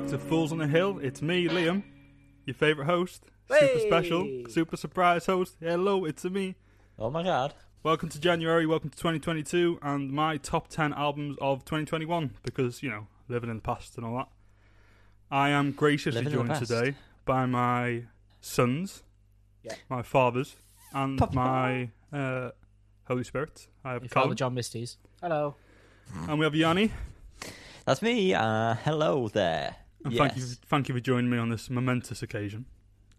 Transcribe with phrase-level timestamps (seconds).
[0.00, 0.98] welcome back to Fools on the Hill.
[1.02, 1.82] It's me, Liam,
[2.46, 3.86] your favourite host, super Hey!
[3.86, 5.56] special, super surprise host.
[5.60, 6.54] Hello, it's me.
[6.98, 7.54] Oh my god.
[7.82, 12.90] Welcome to January, welcome to 2022, and my top 10 albums of 2021, because, you
[12.90, 14.28] know, living in the past and all that.
[15.30, 16.94] I am graciously Living joined today
[17.24, 18.04] by my
[18.40, 19.02] sons,
[19.62, 19.74] Yeah.
[19.88, 20.56] my fathers,
[20.94, 21.34] and Papa.
[21.34, 22.50] my uh,
[23.06, 23.66] Holy Spirit.
[23.84, 24.96] I have Your father John Misties.
[25.22, 25.56] Hello.
[26.28, 26.90] and we have Yanni.
[27.86, 28.34] That's me.
[28.34, 29.76] Uh, hello there.
[30.04, 30.18] And yes.
[30.20, 32.64] thank you, thank you for joining me on this momentous occasion.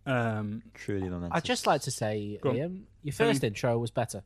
[0.05, 1.37] Um, Truly momentous.
[1.37, 4.23] I'd just like to say, Liam, your first intro was better.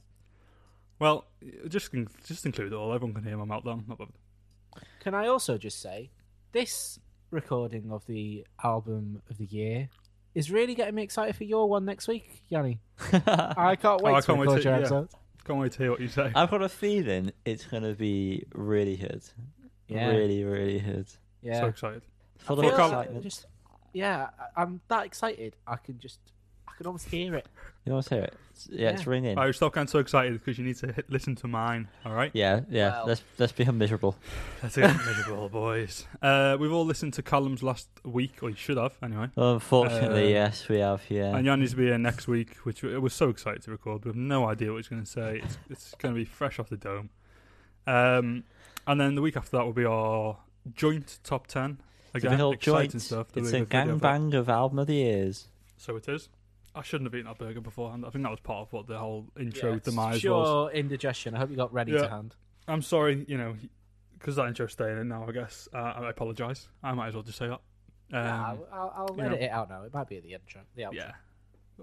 [0.99, 1.25] well,
[1.67, 1.91] just
[2.25, 2.93] just include it all.
[2.93, 3.87] Everyone can hear my meltdown.
[3.87, 4.15] Not bothered.
[5.01, 6.11] Can I also just say,
[6.53, 6.99] this
[7.31, 9.89] recording of the album of the year
[10.33, 12.79] is really getting me excited for your one next week, Yanni.
[13.11, 14.79] I can't wait Oh, I to can't wait to- your yeah.
[14.79, 15.09] episode.
[15.45, 16.31] Can't wait to hear what you say.
[16.33, 19.21] I've got a feeling it's gonna be really good.
[19.87, 20.07] Yeah.
[20.07, 21.07] Really, really good.
[21.43, 21.59] Yeah.
[21.59, 22.01] So excited
[22.39, 23.23] full of excitement.
[23.23, 23.45] Just,
[23.93, 25.55] yeah, I'm that excited.
[25.65, 26.19] I can just,
[26.67, 27.47] I can almost hear it.
[27.85, 28.33] You almost hear it.
[28.49, 29.37] It's, yeah, yeah, it's ringing.
[29.37, 31.87] Oh, stop getting so excited because you need to hit, listen to mine.
[32.03, 32.31] All right.
[32.33, 32.89] Yeah, yeah.
[32.89, 33.07] Well.
[33.07, 34.15] Let's let's become miserable.
[34.63, 36.07] Let's get miserable, boys.
[36.21, 39.29] Uh, we've all listened to columns last week, or you should have anyway.
[39.37, 41.03] Unfortunately, uh, yes, we have.
[41.09, 41.35] Yeah.
[41.35, 44.03] And Jan needs to be here next week, which we, was so excited to record.
[44.03, 45.41] We have no idea what he's going to say.
[45.43, 47.11] It's, it's going to be fresh off the dome.
[47.85, 48.45] Um,
[48.87, 50.37] and then the week after that will be our
[50.73, 51.79] joint top 10
[52.15, 53.01] Again, big old exciting joint.
[53.01, 53.27] stuff.
[53.31, 55.47] There'll It's a video of gangbang of album of the years.
[55.77, 56.29] So it is.
[56.73, 58.05] I shouldn't have eaten that burger beforehand.
[58.05, 60.33] I think that was part of what the whole intro Yeah, it's demise pure
[60.65, 60.73] was.
[60.73, 61.35] indigestion.
[61.35, 61.99] I hope you got ready Yeah.
[61.99, 62.35] to hand.
[62.67, 63.55] I'm sorry, you know,
[64.17, 65.25] because that intro's staying in now.
[65.27, 66.67] I guess uh, I apologise.
[66.83, 67.61] I might as well just say that.
[68.13, 69.45] Um, yeah, I'll, I'll, I'll edit know.
[69.45, 69.83] it out now.
[69.83, 70.61] It might be at the intro.
[70.75, 70.93] The outro.
[70.93, 71.11] Yeah.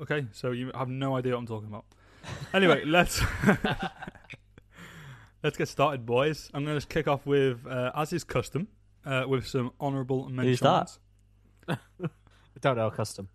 [0.03, 1.85] Okay, so you have no idea what I'm talking about.
[2.55, 3.21] Anyway, let's
[5.43, 6.51] let's get started, boys.
[6.55, 8.69] I'm going to kick off with, uh, as is custom,
[9.05, 10.61] uh, with some honourable mentions.
[10.61, 11.79] Who's that?
[12.03, 13.29] I don't know custom.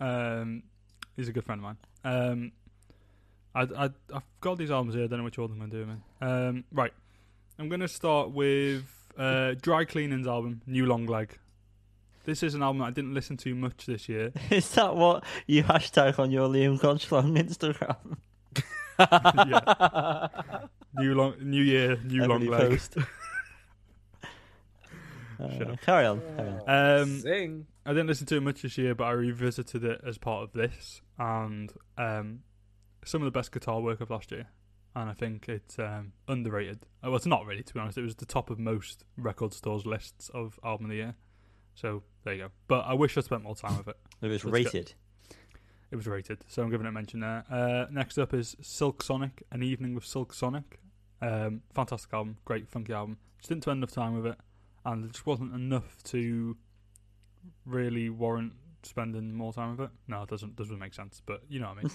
[0.00, 0.62] Um,
[1.16, 1.76] he's a good friend of mine.
[2.04, 2.52] Um,
[3.54, 5.04] I, I, I've got these albums here.
[5.04, 6.28] I don't know which order I'm going to do them in.
[6.28, 6.92] Um, right.
[7.58, 8.84] I'm going to start with
[9.16, 11.38] uh, Dry Cleaning's album, New Long Leg.
[12.24, 14.32] This is an album I didn't listen to much this year.
[14.50, 18.16] Is that what you hashtag on your Liam Gonchlong Instagram?
[18.98, 20.66] yeah.
[20.96, 22.80] New long, New Year, New Long Every Leg.
[25.36, 25.58] post.
[25.58, 25.80] Shut Uh, up.
[25.82, 26.20] carry on.
[26.36, 27.00] Carry on.
[27.02, 27.66] Um, Sing.
[27.86, 30.52] I didn't listen to it much this year, but I revisited it as part of
[30.52, 32.40] this, and um,
[33.04, 34.46] some of the best guitar work of last year.
[34.96, 36.86] And I think it's um, underrated.
[37.02, 37.98] Oh, Well, it's not really, to be honest.
[37.98, 41.14] It was the top of most record stores' lists of album of the year.
[41.74, 42.48] So there you go.
[42.68, 43.96] But I wish I spent more time with it.
[44.22, 44.94] It was Let's rated.
[45.90, 47.44] It was rated, so I'm giving it a mention there.
[47.50, 50.78] Uh, next up is Silk Sonic, An Evening with Silk Sonic.
[51.20, 53.18] Um, fantastic album, great funky album.
[53.38, 54.38] Just didn't spend enough time with it,
[54.84, 56.56] and there just wasn't enough to
[57.66, 58.52] really warrant
[58.82, 59.90] spending more time with it.
[60.08, 61.92] No, it doesn't doesn't make sense, but you know what I mean.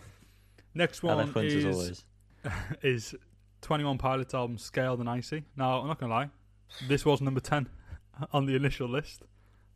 [0.74, 2.04] next one as is always.
[2.82, 3.14] is
[3.60, 5.44] Twenty One Pilots album Scaled and Icy.
[5.56, 6.30] Now I'm not gonna lie,
[6.86, 7.68] this was number ten
[8.32, 9.22] on the initial list,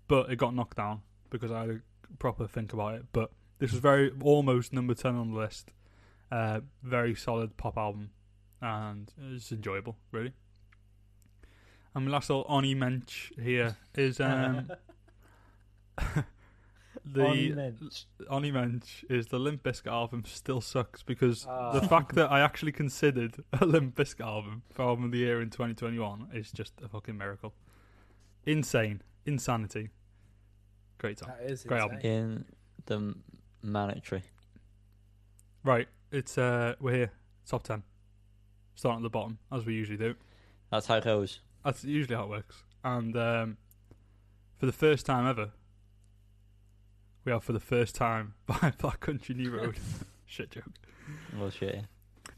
[0.08, 1.80] but it got knocked down because I had a
[2.18, 3.04] proper think about it.
[3.12, 5.72] But this was very almost number ten on the list.
[6.30, 8.10] Uh, very solid pop album,
[8.60, 10.32] and it's enjoyable, really.
[11.94, 14.70] And my last little Oni Mensch here is um,
[17.04, 17.74] the
[18.30, 21.72] Oni Mensch is the Limp Bizkit album still sucks because Ah.
[21.78, 25.40] the fact that I actually considered a Limp Bizkit album for album of the year
[25.42, 27.52] in 2021 is just a fucking miracle.
[28.46, 29.90] Insane, insanity.
[30.98, 31.34] Great time.
[31.40, 31.96] That is Great insane.
[31.96, 32.10] album.
[32.10, 32.44] In
[32.86, 33.14] the
[33.62, 34.22] mandatory.
[35.64, 37.10] Right, it's uh, we're here,
[37.46, 37.82] top ten,
[38.74, 40.14] starting at the bottom as we usually do.
[40.70, 41.40] That's how it goes.
[41.64, 42.62] That's usually how it works.
[42.84, 43.56] And um,
[44.58, 45.50] for the first time ever,
[47.24, 49.76] we are for the first time by Black Country New Road.
[50.26, 50.64] Shit joke.
[51.32, 51.84] Bullshit.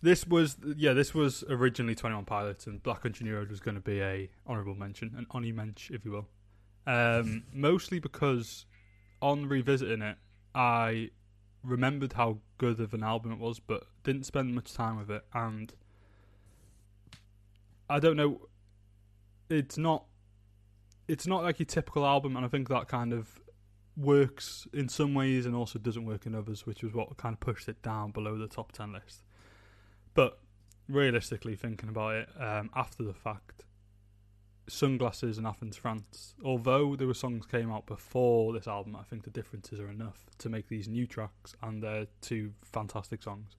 [0.02, 3.60] This was yeah, this was originally Twenty One Pilots, and Black Country New Road was
[3.60, 6.26] going to be a honourable mention, an Oni Mensch, if you will.
[6.86, 8.66] Um, mostly because
[9.22, 10.16] on revisiting it,
[10.54, 11.10] I
[11.62, 15.24] remembered how good of an album it was, but didn't spend much time with it,
[15.32, 15.72] and
[17.88, 18.48] I don't know.
[19.48, 20.04] It's not.
[21.06, 23.40] It's not like your typical album, and I think that kind of
[23.96, 27.40] works in some ways and also doesn't work in others, which was what kind of
[27.40, 29.22] pushed it down below the top ten list.
[30.14, 30.38] But
[30.88, 33.64] realistically, thinking about it um, after the fact,
[34.66, 36.34] Sunglasses and Athens, France.
[36.42, 40.24] Although there were songs came out before this album, I think the differences are enough
[40.38, 43.56] to make these new tracks, and they're two fantastic songs.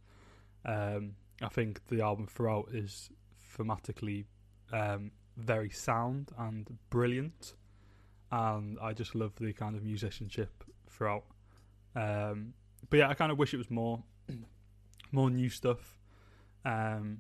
[0.66, 3.12] Um, I think the album throughout is
[3.56, 4.26] thematically
[4.74, 7.54] um, very sound and brilliant.
[8.32, 11.24] and I just love the kind of musicianship throughout.
[11.96, 12.54] Um,
[12.90, 14.04] but yeah, I kind of wish it was more,
[15.12, 16.00] more new stuff.
[16.66, 17.20] Um,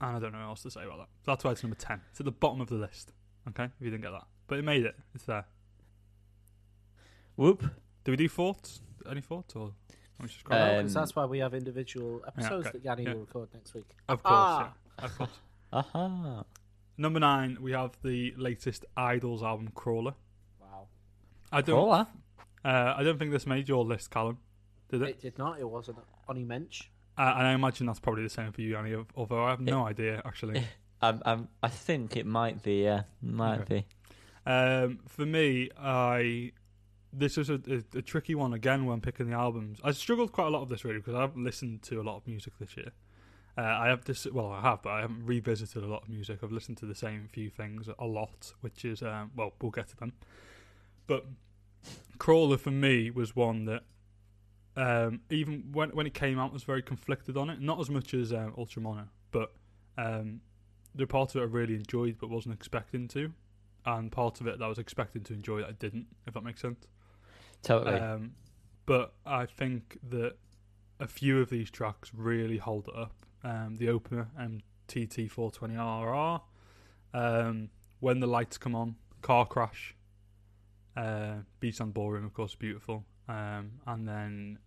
[0.00, 1.08] and I don't know what else to say about that.
[1.24, 2.00] That's why it's number ten.
[2.10, 3.12] It's at the bottom of the list.
[3.48, 4.96] Okay, if you didn't get that, but it made it.
[5.14, 5.44] It's there.
[7.36, 7.64] Whoop.
[8.04, 8.80] Do we do thoughts?
[9.08, 9.72] Any thoughts or?
[10.18, 10.70] let me just scroll down?
[10.70, 13.14] Um, Because that's why we have individual episodes okay, that Yanni yeah.
[13.14, 13.88] will record next week.
[14.08, 14.72] Of course, Ah.
[14.98, 15.30] yeah, of course.
[15.72, 16.44] Aha.
[16.98, 20.14] Number nine, we have the latest Idles album, Crawler.
[20.60, 20.88] Wow.
[21.50, 22.06] I don't, Crawler.
[22.64, 24.38] uh, I don't think this made your list, Callum.
[24.90, 25.08] Did it?
[25.08, 25.58] It did not.
[25.58, 25.98] It wasn't
[26.28, 26.82] on any mensch.
[27.16, 28.94] Uh, and I imagine that's probably the same for you, Annie.
[29.16, 30.64] Although I have no idea actually.
[31.02, 32.82] I'm, I'm, I think it might be.
[32.84, 33.84] Yeah, might Okay.
[34.46, 34.50] be.
[34.50, 36.52] Um, for me, I
[37.12, 39.78] this was a, a, a tricky one again when picking the albums.
[39.84, 42.16] I struggled quite a lot of this really because I haven't listened to a lot
[42.16, 42.92] of music this year.
[43.56, 46.38] Uh, I have this, well, I have, but I haven't revisited a lot of music.
[46.42, 49.88] I've listened to the same few things a lot, which is, um, well, we'll get
[49.88, 50.14] to them.
[51.06, 51.26] But
[52.18, 53.82] Crawler for me was one that,
[54.74, 57.60] um, even when when it came out, was very conflicted on it.
[57.60, 59.52] Not as much as um, Ultramono, but
[59.98, 60.40] um,
[60.94, 63.34] the part of it I really enjoyed, but wasn't expecting to
[63.84, 66.44] and part of it that I was expecting to enjoy that I didn't, if that
[66.44, 66.86] makes sense.
[67.62, 67.98] Totally.
[67.98, 68.32] Um,
[68.86, 70.34] but I think that
[71.00, 73.14] a few of these tracks really hold it up.
[73.44, 74.28] Um, the opener,
[74.88, 76.40] MTT420RR,
[77.14, 77.68] um,
[78.00, 79.94] When the Lights Come On, Car Crash,
[80.96, 83.04] uh, Beachland Ballroom, of course, beautiful.
[83.28, 84.58] Um, and then,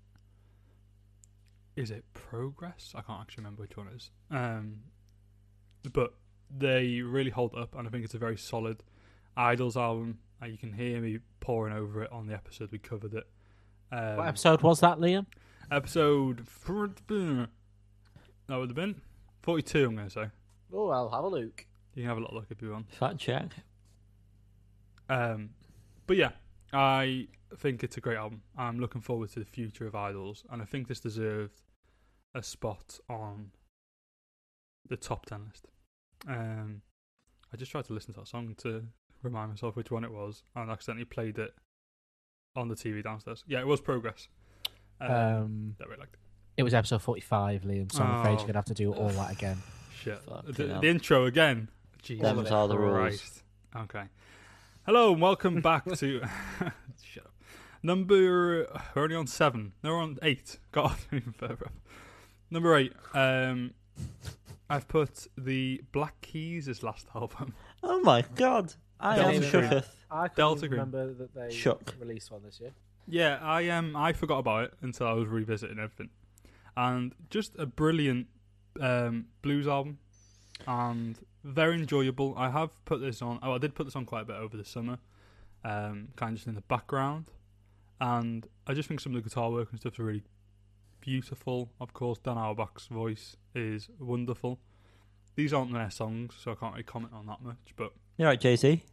[1.76, 2.94] is it Progress?
[2.96, 4.10] I can't actually remember which one it is.
[4.32, 4.80] Um,
[5.94, 6.14] but
[6.56, 8.84] they really hold up, and I think it's a very solid
[9.38, 10.20] Idles album.
[10.42, 13.28] Uh, you can hear me pouring over it on the episode we covered it.
[13.92, 15.26] Um, what episode was that, Liam?
[15.72, 16.48] Episode
[18.48, 19.02] that would have been
[19.42, 19.86] forty-two.
[19.86, 20.26] I'm going to say.
[20.74, 21.66] Oh, I'll have a look.
[21.94, 22.92] You can have a little look if you want.
[22.92, 23.52] Fact check.
[25.10, 25.52] Um,
[26.08, 26.32] but yeah,
[26.74, 27.28] I
[27.58, 28.42] think it's a great album.
[28.58, 31.62] I'm looking forward to the future of Idles, and I think this deserved
[32.34, 33.52] a spot on
[34.88, 35.68] the top ten list.
[36.28, 36.82] Um,
[37.54, 38.84] I just tried to listen to that song to
[39.22, 41.54] remind myself which one it was, and accidentally played it
[42.56, 43.44] on the TV downstairs.
[43.48, 44.28] Yeah, it was Progress.
[45.00, 46.16] Um, Um, that we liked.
[46.16, 46.20] it
[46.64, 48.32] was episode 45, Liam, so I'm afraid Oh.
[48.34, 49.58] you're going to have to do all that again.
[50.02, 50.20] Shit.
[50.22, 50.82] Fucking The, hell.
[50.82, 51.70] the intro again.
[52.02, 52.94] Jesus Them's are the rules.
[52.94, 53.44] Christ.
[53.76, 54.04] Okay.
[54.86, 56.22] Hello and welcome back to.
[57.04, 57.32] Shut up.
[57.84, 58.68] Number.
[58.96, 59.74] We're only on seven.
[59.84, 60.60] No, we're on eight.
[60.72, 61.74] God, even further up.
[62.52, 62.94] Number eight.
[63.14, 63.74] Um,
[64.70, 67.54] I've put the Black Keys' last album.
[67.88, 68.74] Oh my god.
[69.00, 69.52] I Delta am Green.
[69.52, 69.86] shooketh.
[70.10, 70.80] I couldn't Delta even Green.
[70.80, 71.94] remember that they Shook.
[72.00, 72.72] released one this year.
[73.08, 76.10] Yeah, I um I forgot about it until I was revisiting everything,
[76.78, 78.28] and just a brilliant
[78.80, 80.00] um, blues album,
[80.68, 82.34] and very enjoyable.
[82.38, 83.40] I have put this on.
[83.42, 85.00] Oh, I did put this on quite a bit over the summer,
[85.64, 87.32] um, kind of just in the background,
[88.00, 90.24] and I just think some of the guitar work and stuff is really
[91.02, 91.72] beautiful.
[91.80, 94.60] Of course, Dan Auerbach's voice is wonderful.
[95.36, 97.74] These aren't their songs, so I can't really comment on that much.
[97.76, 98.84] But You're right, Jay Z.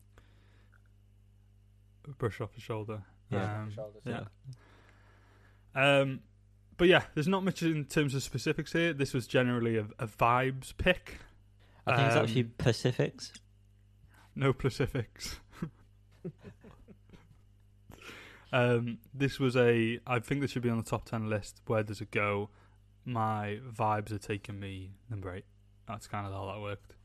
[2.19, 3.03] brush off his shoulder.
[3.31, 3.61] Yeah.
[3.63, 4.25] Um, Shoulders, yeah.
[5.75, 6.21] Um,
[6.83, 8.93] but yeah, there's not much in terms of specifics here.
[8.93, 11.19] This was generally a, a vibes pick.
[11.87, 13.33] I think it's Um, actually Pacifics.
[14.35, 15.39] No Pacifics.
[18.53, 20.01] um, this was a.
[20.09, 21.61] I think this should be on the top ten list.
[21.69, 22.51] Where does it go?
[23.05, 25.45] My vibes are taking me number eight.
[25.87, 26.97] That's kind of how that worked.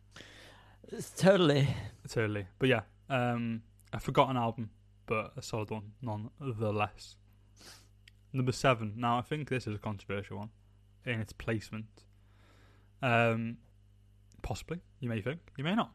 [0.87, 1.67] It's totally.
[2.09, 2.47] Totally.
[2.57, 2.81] But yeah,
[3.11, 3.61] um,
[3.93, 4.71] a forgotten album,
[5.05, 7.15] but a solid one nonetheless.
[8.37, 8.93] Number seven.
[8.95, 10.49] Now I think this is a controversial one
[11.05, 11.87] in its placement.
[13.01, 13.57] Um,
[14.43, 15.91] possibly you may think, you may not.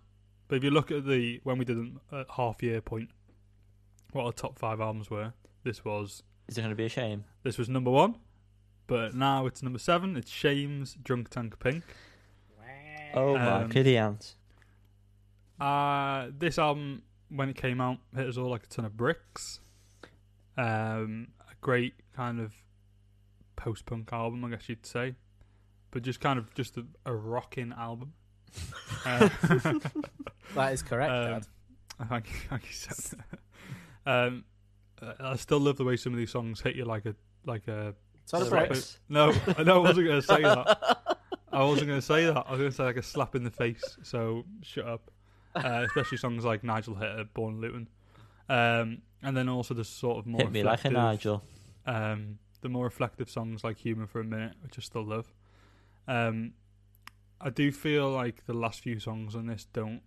[0.49, 1.78] But if you look at the when we did
[2.11, 3.11] a half year point,
[4.12, 5.32] what our top five albums were,
[5.62, 7.25] this was Is it going to be a shame?
[7.44, 8.16] this was number one,
[8.87, 10.16] but now it's number seven.
[10.16, 11.84] It's Shames Drunk Tank Pink.
[13.14, 14.37] Oh my Um, ants.
[15.61, 19.61] Uh, this album, when it came out, hit us all like a ton of bricks.
[20.56, 21.28] Um,
[21.62, 22.52] great kind of
[23.57, 25.14] post punk album, I guess you'd say,
[25.90, 28.12] but just kind of just a, a rocking album.
[29.07, 29.28] Uh,
[30.54, 31.47] That is correct, um, Dad.
[32.09, 33.14] thank you, thank you, Seth.
[34.07, 34.45] um,
[35.19, 37.14] I still love the way some of these songs hit you like a
[37.47, 37.95] like a.
[38.23, 38.78] It's on a slap break.
[38.78, 41.19] it- No, I know I wasn't going to say that.
[41.52, 42.45] I wasn't going to say that.
[42.47, 43.97] I was going to say like a slap in the face.
[44.02, 45.11] So shut up.
[45.57, 47.88] Uh, especially songs like Nigel Hitter, Born in Luton,
[48.49, 51.43] um, and then also the sort of more Hit me like a reflective, Nigel.
[51.87, 55.33] um, the more reflective songs like "Human for a Minute," which I still love.
[56.09, 56.55] Um,
[57.41, 60.02] I do feel like the last few songs on this don't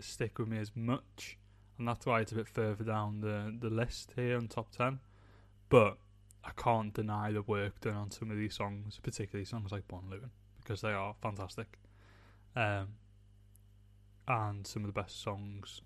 [0.00, 1.38] stick with me as much
[1.78, 5.00] and that's why it's a bit further down the the list here on top ten.
[5.68, 5.98] But
[6.44, 10.04] I can't deny the work done on some of these songs, particularly songs like Born
[10.08, 11.78] Luton, because they are fantastic.
[12.54, 12.88] Um,
[14.28, 15.80] and some of the best songs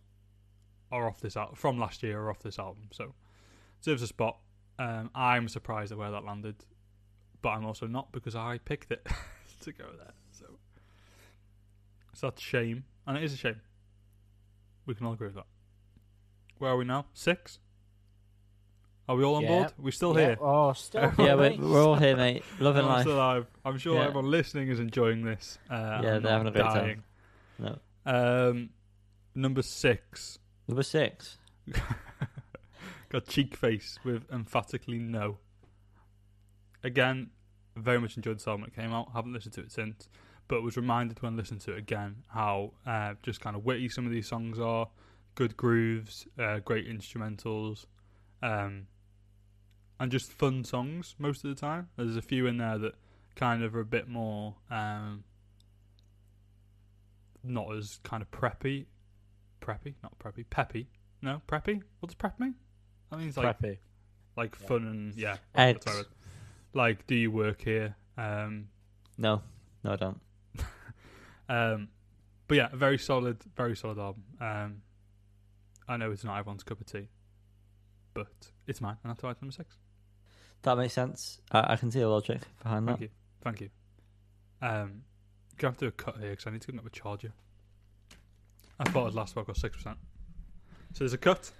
[0.92, 3.14] are off this al- from last year are off this album, so
[3.82, 4.37] deserves a spot.
[4.78, 6.56] Um, I'm surprised at where that landed,
[7.42, 9.06] but I'm also not because I picked it
[9.62, 10.12] to go there.
[10.32, 10.47] So,
[12.14, 13.61] so that's a shame, and it is a shame.
[14.87, 15.47] We can all agree with that.
[16.59, 17.06] Where are we now?
[17.14, 17.59] Six.
[19.09, 19.49] Are we all on Yeah.
[19.49, 19.73] board?
[19.78, 20.38] We're still Yeah, here.
[20.40, 21.00] Oh, still.
[21.02, 22.44] Yeah, Yeah, we're, we're all here, mate.
[22.61, 23.02] Loving life.
[23.02, 23.47] still alive.
[23.64, 24.02] I'm sure Yeah.
[24.06, 25.59] everyone listening is enjoying this.
[25.70, 27.02] Uh, Yeah, and they're not having a great time.
[27.59, 27.78] dying.
[28.06, 28.50] No.
[28.50, 28.70] Um,
[29.35, 30.38] number six
[30.71, 31.37] Number six.
[33.09, 35.39] got Cheekface with emphatically no.
[36.85, 37.31] Again,
[37.75, 39.09] very much enjoyed the song when it came out.
[39.12, 40.09] Haven't listened to it since,
[40.47, 44.07] but was reminded when listening to it again how uh, just kind of witty some
[44.07, 44.87] of these songs are.
[45.35, 47.87] Good grooves, uh, great instrumentals,
[48.41, 48.87] um,
[49.99, 51.89] and just fun songs most of the time.
[51.97, 52.95] There's a few in there that
[53.35, 55.25] kind of are a bit more um,
[57.43, 58.87] not as kind of preppy,
[59.61, 60.88] preppy, not preppy, peppy.
[61.23, 61.83] No, preppy.
[62.00, 62.55] What does prep mean?
[63.11, 63.79] That means like Preppy.
[64.37, 64.67] like Yeah.
[64.67, 65.37] fun and yeah.
[65.55, 65.85] Eggs.
[65.85, 66.07] that's what I read.
[66.73, 67.97] Like, do you work here?
[68.17, 68.69] Um,
[69.19, 69.43] No,
[69.85, 70.21] no, I don't.
[71.49, 71.88] um,
[72.49, 74.23] but yeah, a very solid, very solid album.
[74.40, 74.83] Um,
[75.88, 77.09] I know it's not everyone's cup of tea,
[78.14, 78.29] but
[78.67, 79.76] it's mine, and that's why it's number six.
[80.62, 81.40] That makes sense.
[81.50, 82.93] I, I can see the logic behind that.
[82.93, 83.09] Thank you,
[83.43, 83.71] thank you.
[84.62, 85.02] Um,
[85.59, 87.33] gonna have to do a cut here because I need to get up a charger.
[88.80, 89.99] I thought it last week got six percent.
[90.94, 91.50] So there's a cut.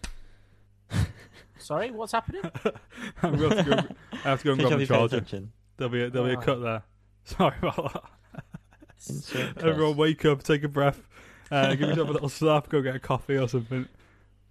[1.58, 2.42] Sorry, what's happening?
[3.22, 3.94] I'm going to go.
[4.24, 5.16] I have to go and grab job a you paid charger.
[5.18, 5.52] attention.
[5.76, 6.82] There'll be a, there'll be a cut there.
[7.24, 9.56] Sorry about that.
[9.62, 11.06] Everyone, wake up, take a breath,
[11.50, 13.86] uh, give yourself a little slap, go get a coffee or something.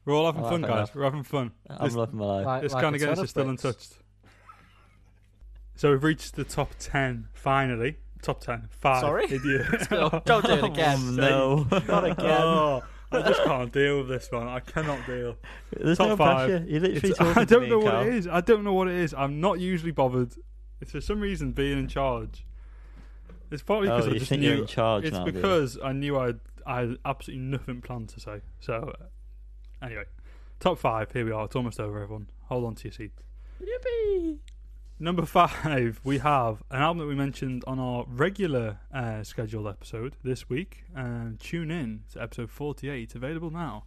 [0.05, 0.71] We're all having I'll fun, guys.
[0.71, 0.95] enough.
[0.95, 1.51] We're having fun.
[1.69, 2.45] I'm This- loving my life.
[2.45, 3.93] Like, This like kind a of gets ton us still untouched.
[5.75, 7.97] So we've reached the top ten finally.
[8.21, 8.67] Top ten.
[8.71, 9.01] Five.
[9.01, 9.25] Sorry?
[9.25, 9.65] Idiot.
[9.89, 10.97] Don't- don't it again.
[11.19, 11.79] Oh, no.
[11.87, 12.41] Not again.
[12.41, 14.47] Oh, I just can't deal with this one.
[14.47, 15.35] I cannot deal.
[15.75, 16.47] There's Top no five.
[16.49, 16.65] pressure.
[16.67, 18.27] You're literally It's- I don't know what it is.
[18.27, 19.13] I don't know what it is.
[19.17, 20.33] I'm not usually bothered.
[20.81, 22.45] It's for some reason being in charge.
[23.51, 24.49] It's partly Oh, because I you just think knew.
[24.49, 25.31] you're in charge it's now, do you?
[25.33, 28.41] because I knew I'd I had absolutely nothing planned to say.
[28.59, 30.03] So uh, anyway,
[30.59, 31.11] top five.
[31.11, 31.45] Here we are.
[31.45, 31.99] It's almost over.
[32.03, 33.11] Everyone, hold on to your seat.
[35.01, 40.17] Number five, we have an album that we mentioned on our regular uh, scheduled episode
[40.23, 40.83] this week.
[40.93, 43.03] Um, tune in to episode 48.
[43.03, 43.85] It's available now.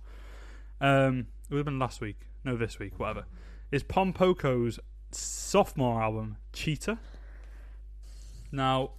[0.81, 2.29] Um, it would have been last week.
[2.45, 3.27] No, this week, whatever.
[3.71, 6.97] It's Pom Pompoco's sophomore album, Cheater.
[8.51, 8.93] Now,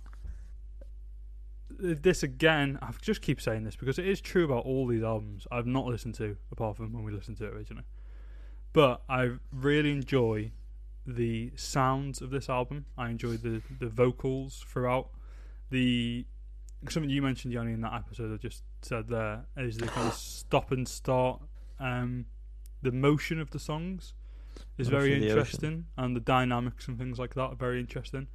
[1.72, 5.48] this again, I just keep saying this because it is true about all these albums
[5.52, 7.86] I've not listened to, apart from when we listened to it originally.
[8.72, 10.52] But I really enjoy
[11.06, 12.86] the sounds of this album.
[12.98, 15.10] I enjoyed the the vocals throughout.
[15.70, 16.26] The
[16.90, 20.14] something you mentioned, Yanni, in that episode I just said there is the kind of
[20.14, 21.42] stop and start.
[21.80, 22.26] Um,
[22.82, 24.14] the motion of the songs
[24.78, 25.40] is Motion very of the ocean.
[25.40, 28.28] interesting, and the dynamics and things like that are very interesting.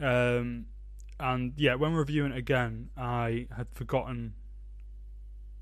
[0.00, 0.66] Um,
[1.18, 4.34] and yeah, when reviewing it again, I had forgotten.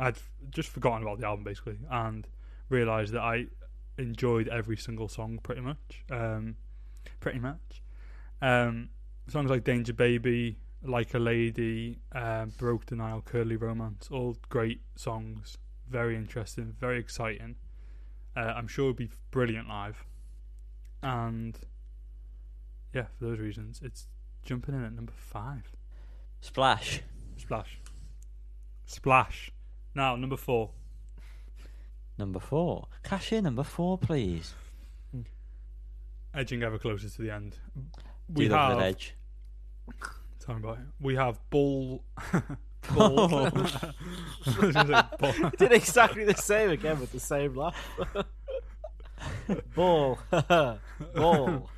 [0.01, 2.27] I'd f- just forgotten about the album basically, and
[2.69, 3.47] realised that I
[3.99, 6.05] enjoyed every single song pretty much.
[6.11, 6.57] Um,
[7.21, 7.83] pretty much.
[8.41, 8.91] Um,
[9.27, 15.59] songs like Danger Baby, Like a Lady, um, Broke Denial, Curly Romance, all great songs.
[15.91, 17.57] Very interesting, very exciting.
[18.37, 20.05] Uh, I'm sure it'll be brilliant live.
[21.03, 21.59] And
[22.95, 24.07] yeah, for those reasons, it's
[24.45, 25.73] jumping in at number five.
[26.41, 27.01] Splash.
[27.37, 27.79] Splash.
[28.87, 29.51] Splash.
[29.95, 30.71] Now, number four.
[32.19, 32.89] Number four.
[33.05, 34.55] Cashier number four, please.
[36.35, 37.57] Edging ever closer to the end.
[38.33, 38.81] We love have.
[38.83, 39.15] edge?
[40.45, 40.85] Tell me about it.
[41.01, 42.03] We have Bull.
[42.95, 43.47] Bull.
[43.47, 43.51] I
[44.47, 45.03] was gonna say
[45.41, 45.51] Bull.
[45.59, 47.77] Did exactly the same again with the same laugh.
[49.75, 50.19] Ball.
[51.15, 51.71] Ball.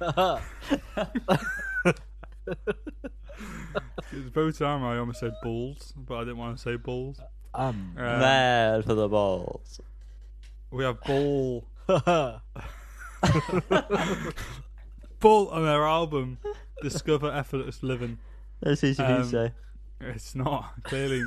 [4.13, 7.21] It's both time I almost said bulls, but I didn't want to say bulls.
[7.55, 7.93] um.
[7.97, 9.81] Um, Mad for the balls.
[10.71, 11.65] We have Bull.
[15.21, 16.39] Bull on their album,
[16.83, 18.19] Discover Effortless Living.
[18.63, 19.53] That's easy you to Um, say.
[20.01, 21.25] It's not clearly.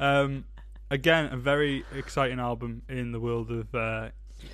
[0.00, 0.44] um,
[0.90, 3.72] again, a very exciting album in the world of.
[3.74, 4.08] Uh,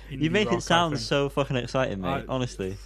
[0.09, 2.07] You make rock, it sound so fucking exciting, mate.
[2.07, 2.77] I- honestly.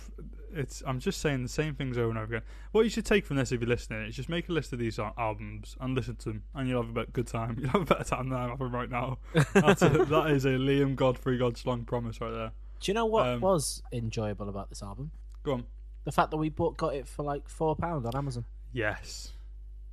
[0.53, 2.47] It's I'm just saying the same things over and over again.
[2.71, 4.79] What you should take from this if you're listening is just make a list of
[4.79, 7.57] these albums and listen to them, and you'll have a bit good time.
[7.59, 9.17] You'll have a better time than I'm having right now.
[9.53, 12.51] That's a, that is a Liam Godfrey Godslong promise right there.
[12.79, 15.11] Do you know what Um, was enjoyable about this album?
[15.43, 15.65] Go on.
[16.03, 18.45] The fact that we bought got it for like four pound on Amazon.
[18.73, 19.33] Yes.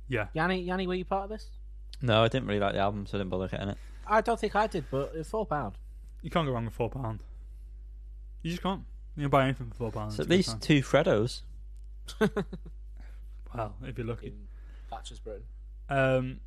[0.07, 0.27] Yeah.
[0.33, 1.49] Yanni, Yanni, were you part of this?
[2.01, 3.77] No, I didn't really like the album, so I didn't bother getting it.
[4.07, 5.75] I don't think I did, but uh, four pound.
[6.23, 7.19] You can't go wrong with four pound.
[8.41, 8.83] You just can't.
[9.19, 10.15] You can buy anything for four pounds.
[10.15, 10.59] So It's at least time.
[10.59, 11.41] two Freddos.
[13.53, 14.27] well, if you're lucky.
[14.27, 14.47] In
[14.89, 15.43] Thatcher's Britain.
[15.89, 16.39] Um,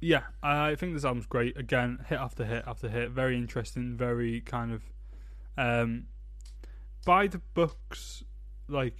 [0.00, 1.56] yeah, I think this album's great.
[1.56, 3.10] Again, hit after hit after hit.
[3.10, 3.96] Very interesting.
[3.96, 4.82] Very kind of
[5.56, 6.06] um,
[7.04, 8.24] by the books,
[8.68, 8.96] like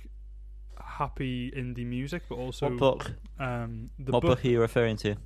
[0.81, 3.13] happy indie music, but also what book?
[3.41, 5.17] um, the what book, book are you referring to?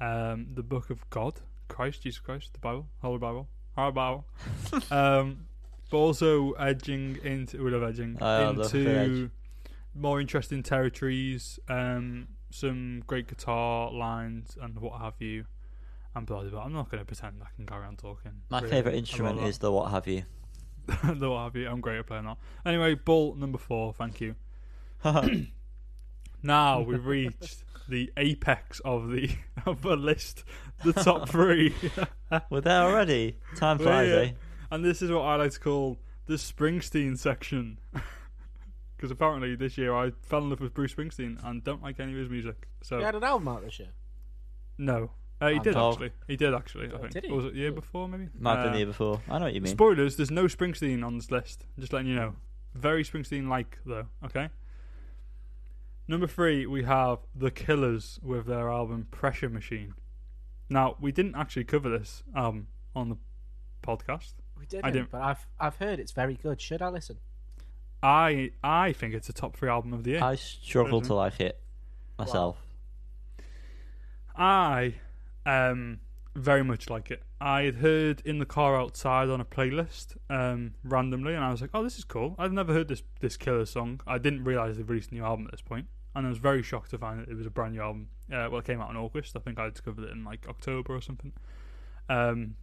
[0.00, 4.26] um, the book of God, Christ, Jesus Christ, the Bible, Holy Bible, Holy Bible.
[4.92, 5.46] um,
[5.94, 9.30] but also edging into, we love edging I into
[9.94, 11.60] more interesting territories.
[11.68, 15.44] Um, some great guitar lines and what have you.
[16.16, 16.50] And blah blah.
[16.50, 16.64] blah.
[16.64, 18.32] I'm not going to pretend I can carry on talking.
[18.50, 20.24] My really favourite instrument is the what have you.
[21.04, 21.68] the what have you.
[21.68, 22.38] I'm great at playing that.
[22.66, 23.92] Anyway, Bull number four.
[23.92, 24.34] Thank you.
[26.42, 29.30] Now we've reached the apex of the
[29.66, 30.44] of the list,
[30.82, 31.74] the top three,
[32.50, 33.38] We're there already.
[33.56, 34.32] Time flies, eh?
[34.70, 37.78] And this is what I like to call the Springsteen section.
[38.96, 42.12] Because apparently this year I fell in love with Bruce Springsteen and don't like any
[42.12, 42.68] of his music.
[42.82, 43.88] So He had an album out this year.
[44.78, 45.10] no,
[45.42, 45.90] uh, he Oh, did no.
[45.90, 46.10] actually.
[46.28, 46.86] He did actually.
[46.86, 47.10] I Oh, think.
[47.12, 47.30] did he?
[47.30, 48.08] Or was it the year before?
[48.08, 48.28] Maybe.
[48.38, 49.20] Might have been Uh, the year before.
[49.28, 49.72] I know what you mean.
[49.72, 51.66] Spoilers: There's no Springsteen on this list.
[51.78, 52.36] Just letting you know.
[52.74, 54.06] Very Springsteen-like though.
[54.24, 54.48] Okay.
[56.08, 59.94] Number three, we have The Killers with their album Pressure Machine.
[60.70, 63.16] Now, we didn't actually cover this album on the
[63.82, 64.34] podcast.
[64.64, 66.60] We did, I didn't- but I've I've heard it's very good.
[66.60, 67.18] Should I listen?
[68.02, 70.22] I I think it's a top three album of the year.
[70.22, 71.60] I struggle to like it
[72.18, 72.56] myself.
[74.36, 74.94] I
[75.46, 76.00] um
[76.34, 77.22] very much like it.
[77.40, 81.60] I had heard in the car outside on a playlist um randomly, and I was
[81.60, 84.00] like, "Oh, this is cool." I've never heard this this Killer song.
[84.06, 86.62] I didn't realize they released a new album at this point, and I was very
[86.62, 88.08] shocked to find that it was a brand new album.
[88.32, 89.36] Uh, well, it came out in August.
[89.36, 91.32] I think I discovered it in like October or something.
[92.08, 92.56] Um,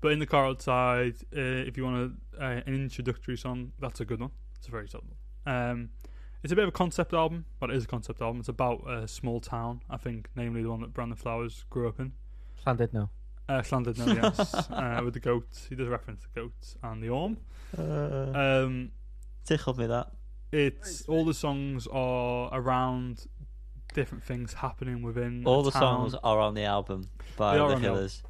[0.00, 4.00] but in the car outside, uh, if you want a, uh, an introductory song, that's
[4.00, 4.30] a good one.
[4.58, 5.06] It's a very solid
[5.44, 5.54] one.
[5.54, 5.88] Um,
[6.42, 8.40] it's a bit of a concept album, but it is a concept album.
[8.40, 12.00] It's about a small town, I think, namely the one that Brandon Flowers grew up
[12.00, 12.12] in.
[12.66, 13.10] Landed no.
[13.48, 15.66] Uh, Slandered No, yes, uh, with the goats.
[15.68, 17.36] He does reference the goats and the orm.
[17.76, 18.32] Uh,
[18.64, 18.90] Um,
[19.44, 20.12] tickled me that.
[20.52, 23.26] it's all the songs are around
[23.92, 25.82] different things happening within All the town.
[26.10, 27.88] songs are on the album by They are the on the.
[27.88, 28.22] Killers.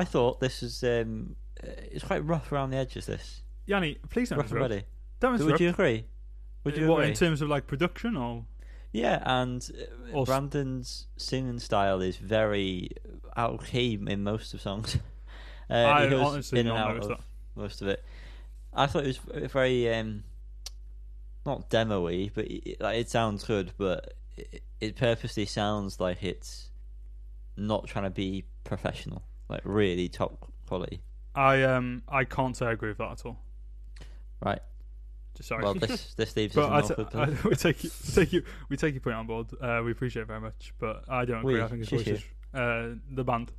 [0.00, 3.06] I thought this is um, uh, it's quite rough around the edges.
[3.06, 4.70] This Yanni, please don't rough and interrupt.
[4.72, 4.84] ready.
[5.20, 5.60] Don't Would interrupt.
[5.60, 6.04] you agree?
[6.64, 7.08] Would you what agree?
[7.10, 8.44] in terms of like production or
[8.92, 12.90] Yeah, and uh, Or s- Brandon's singing style is very
[13.36, 14.96] out of key in most of songs.
[15.70, 17.20] Uh, I he goes honestly in and not out of that.
[17.54, 18.04] most of it.
[18.74, 20.24] I thought it was very um,
[21.46, 26.68] not demo-y, but it, like, it sounds good, but it, it purposely sounds like it's
[27.56, 31.02] not trying to be professional, like really top quality.
[31.34, 33.38] I um I can't say I agree with that at all.
[34.44, 34.60] Right.
[35.34, 35.64] Just sorry.
[35.64, 39.00] Well, this this leaves us t- awkward we take you, take you, we take your
[39.00, 39.46] point on board.
[39.60, 41.54] Uh, we appreciate it very much, but I don't agree.
[41.54, 42.24] We, I think it's.
[42.54, 43.50] Uh, the band.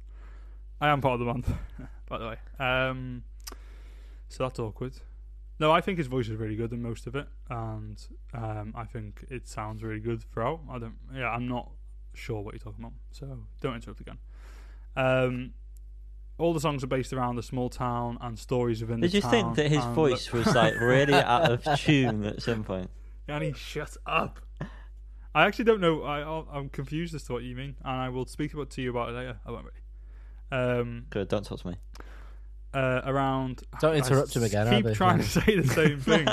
[0.80, 1.46] I am part of the band,
[2.10, 2.38] by the way.
[2.60, 3.24] Um,
[4.30, 4.94] so that's awkward.
[5.60, 8.86] No, I think his voice is really good in most of it, and um, I
[8.86, 10.60] think it sounds really good throughout.
[10.70, 10.96] I don't.
[11.16, 11.72] Yeah, I'm not
[12.14, 14.20] sure what you're talking about, so don't interrupt again.
[14.96, 15.54] Um,
[16.38, 19.32] all the songs are based around a small town and stories within Did the town.
[19.32, 22.64] Did you think that his voice the- was like really out of tune at some
[22.64, 22.90] point?
[23.28, 24.40] Yanni, shut up.
[25.36, 26.04] I actually don't know.
[26.04, 28.82] I, I'll- I'm confused as to what you mean, and I will speak about to
[28.82, 29.38] you about it later.
[29.46, 29.80] I won't really.
[30.80, 31.76] Um, Good, don't talk to me.
[32.74, 33.64] uh, around.
[33.80, 35.24] Don't I interrupt him again, Keep either, trying Yanni.
[35.24, 36.26] to say the same thing.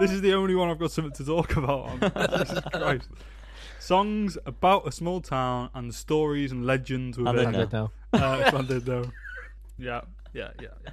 [0.00, 2.02] this is the only one I've got something to talk about.
[2.02, 2.38] On.
[2.38, 3.08] Jesus Christ.
[3.80, 7.52] Songs about a small town and the stories and legends And within.
[7.52, 7.90] then Landed no.
[8.14, 9.10] Uh, Slandered, though.
[9.78, 10.92] Yeah, yeah, yeah, yeah.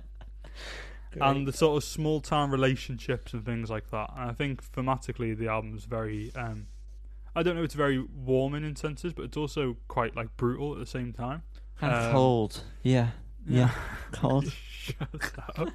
[1.30, 4.12] and the sort of small town relationships and things like that.
[4.18, 6.68] And I think thematically the album's very um
[7.36, 10.80] I don't know it's very warming in senses, but it's also quite like brutal at
[10.80, 11.44] the same time.
[11.80, 12.64] Kind of Um, cold.
[12.84, 13.10] Yeah,
[13.48, 13.72] yeah,
[14.12, 14.52] cold.
[14.72, 14.98] Shut
[15.58, 15.70] up.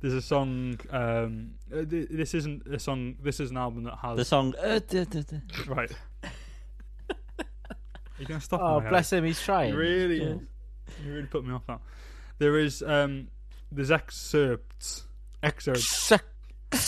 [0.00, 0.78] There's a song.
[0.90, 3.16] Um, uh, th- this isn't a song.
[3.20, 4.54] This is an album that has The song.
[4.62, 5.38] Uh, duh, duh, duh.
[5.66, 5.90] right.
[8.18, 8.60] you gonna stop?
[8.62, 8.90] Oh, me, Harry?
[8.90, 9.72] bless him, he's trying.
[9.72, 10.34] You really, Yeah.
[11.04, 11.80] you really put me off now.
[12.38, 13.28] There is um,
[13.72, 15.04] there's excerpts,
[15.42, 16.12] excerpts,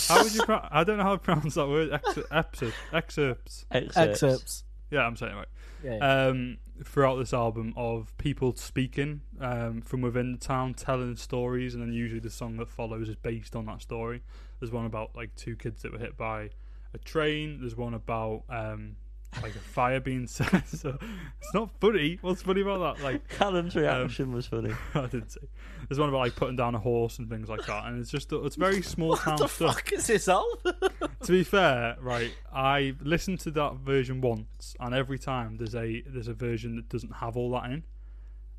[0.09, 0.43] How would you?
[0.43, 1.91] Pro- I don't know how to pronounce that word.
[1.91, 2.77] Excer- excerpts.
[2.93, 3.67] Excerpts.
[3.71, 3.97] Excerpts.
[3.97, 4.65] Excerpts.
[4.91, 5.49] Yeah, I'm saying it right.
[5.85, 5.97] Yeah.
[5.97, 6.27] yeah.
[6.27, 11.83] um, throughout this album of people speaking um, from within the town, telling stories, and
[11.83, 14.23] then usually the song that follows is based on that story.
[14.59, 16.51] There's one about like two kids that were hit by
[16.93, 17.61] a train.
[17.61, 18.97] There's one about um,
[19.43, 20.69] like a fire being set.
[20.69, 22.19] so it's not funny.
[22.21, 23.05] What's funny about that?
[23.05, 24.73] Like Callum's reaction was funny.
[24.95, 25.41] I didn't see.
[25.89, 28.33] There's one about like putting down a horse and things like that, and it's just
[28.33, 30.75] it's very small town the stuff fuck is this album?
[31.23, 36.03] to be fair, right, I listened to that version once, and every time there's a
[36.07, 37.85] there's a version that doesn't have all that in.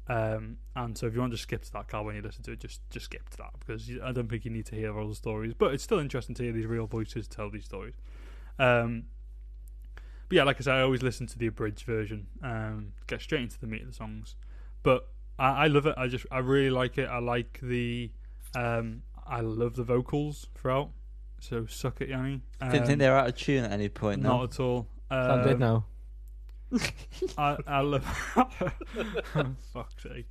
[0.07, 2.43] Um, and so if you want to just skip to that, Carl, when you listen
[2.43, 4.75] to it, just just skip to that because you, I don't think you need to
[4.75, 5.53] hear all the stories.
[5.53, 7.93] But it's still interesting to hear these real voices tell these stories.
[8.60, 9.03] Um,
[10.31, 13.41] but yeah, like I said, I always listen to the abridged version, um, get straight
[13.41, 14.35] into the meat of the songs.
[14.81, 15.95] But I, I love it.
[15.97, 17.09] I just I really like it.
[17.09, 18.09] I like the
[18.55, 20.91] um, I love the vocals throughout.
[21.41, 22.41] So suck it, Yanni.
[22.61, 24.21] Didn't Um, think they were out of tune at any point.
[24.21, 24.43] not No.
[24.45, 24.87] at all.
[25.09, 25.85] I did Um, know.
[27.37, 28.05] I, I love.
[29.73, 30.27] fuck's sake.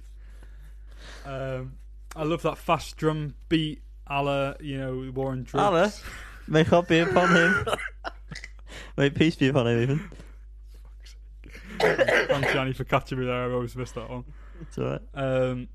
[1.26, 1.74] Um,
[2.16, 5.54] I love that fast drum beat, a la, you know, War on Drugs.
[5.54, 5.92] Allah.
[6.48, 7.64] May God be upon him.
[9.00, 9.80] May peace be upon him.
[9.80, 10.10] Even.
[11.78, 13.50] Thanks, Yanni, for catching me there.
[13.50, 14.24] I always missed that one.
[14.60, 15.00] It's alright.
[15.14, 15.68] Um,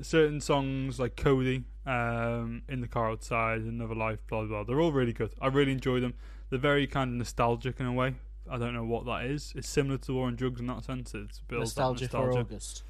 [0.00, 4.64] certain songs like Cody, um, In the Car Outside, Another Life, blah, blah, blah.
[4.64, 5.34] They're all really good.
[5.38, 6.14] I really enjoy them.
[6.48, 8.14] They're very kind of nostalgic in a way.
[8.50, 9.52] I don't know what that is.
[9.54, 11.12] It's similar to War on Drugs in that sense.
[11.12, 12.84] It's built that Nostalgia for August.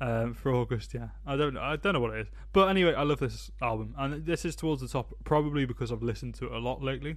[0.00, 0.94] um, for August.
[0.94, 1.62] Yeah, I don't know.
[1.62, 4.54] I don't know what it is, but anyway, I love this album, and this is
[4.54, 7.16] towards the top, probably because I've listened to it a lot lately.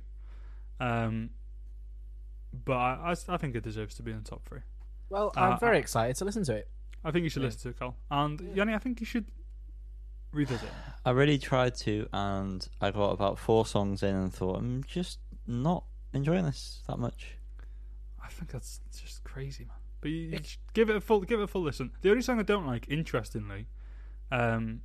[0.79, 1.29] Um,
[2.65, 4.59] but I, I, I think it deserves to be in the top three.
[5.09, 6.69] Well, Uh, I'm very excited to listen to it.
[7.03, 7.47] I think you should Yeah.
[7.47, 7.97] listen to it, Carl.
[8.09, 9.25] And Yanni, I think you should
[10.31, 10.67] revisit.
[10.67, 10.73] it.
[11.05, 15.19] I really tried to, and I got about four songs in and thought, I'm just
[15.45, 17.35] not enjoying this that much.
[18.23, 19.75] I think that's just crazy, man.
[20.01, 20.39] But you, you
[20.73, 21.91] give it a full, give it a full listen.
[22.01, 23.67] The only song I don't like, interestingly,
[24.31, 24.81] um,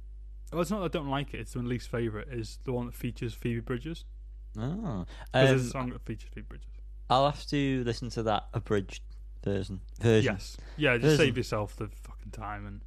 [0.53, 1.41] well, it's not that I don't like it.
[1.41, 2.29] It's my least favorite.
[2.31, 4.05] Is the one that features Phoebe Bridgers.
[4.59, 5.07] Oh.
[5.33, 6.73] Because Um, it's a song that features Phoebe Bridgers.
[7.11, 9.03] I'll have to listen to that abridged
[9.45, 9.81] version.
[10.01, 10.35] version.
[10.35, 10.57] Yes.
[10.77, 11.19] Yeah, just Version.
[11.19, 12.81] save yourself the fucking time and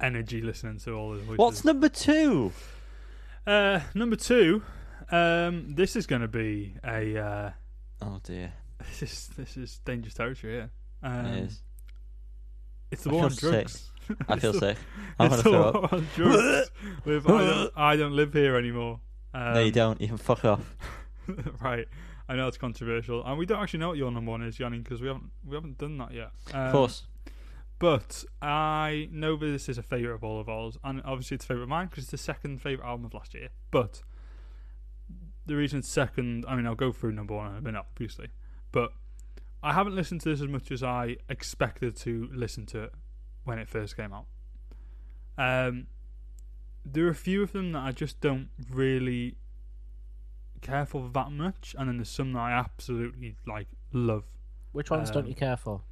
[0.00, 1.38] energy listening to all the voices.
[1.38, 2.52] What's number two?
[3.46, 4.62] uh, number two?
[5.10, 7.16] Um, this is going to be a.
[7.18, 7.50] Uh,
[8.02, 8.52] Oh dear.
[8.78, 10.70] this is this is dangerous territory here.
[11.02, 11.62] Um, it is.
[12.90, 13.90] It's the I war on drugs.
[14.28, 14.76] I feel sick.
[15.18, 15.92] I'm gonna throw up.
[15.92, 16.70] on drugs.
[17.04, 19.00] with I don't, I don't live here anymore.
[19.34, 20.00] Um, no, you don't.
[20.00, 20.74] You can fuck off.
[21.60, 21.86] right.
[22.30, 24.78] I know it's controversial, and we don't actually know what your number one is, Yanni,
[24.78, 26.30] because we haven't we haven't done that yet.
[26.54, 27.02] Um, of course.
[27.80, 31.44] But I know that this is a favourite of all of ours, and obviously it's
[31.44, 33.48] a favourite of mine because it's the second favourite album of last year.
[33.72, 34.02] But
[35.46, 38.28] the reason it's second, I mean, I'll go through number one in a minute, obviously.
[38.70, 38.92] But
[39.60, 42.92] I haven't listened to this as much as I expected to listen to it
[43.42, 44.26] when it first came out.
[45.36, 45.88] Um,
[46.84, 49.36] there are a few of them that I just don't really
[50.60, 54.24] care for that much, and then there's some that I absolutely like love.
[54.72, 55.82] Which ones don't Um, you care for?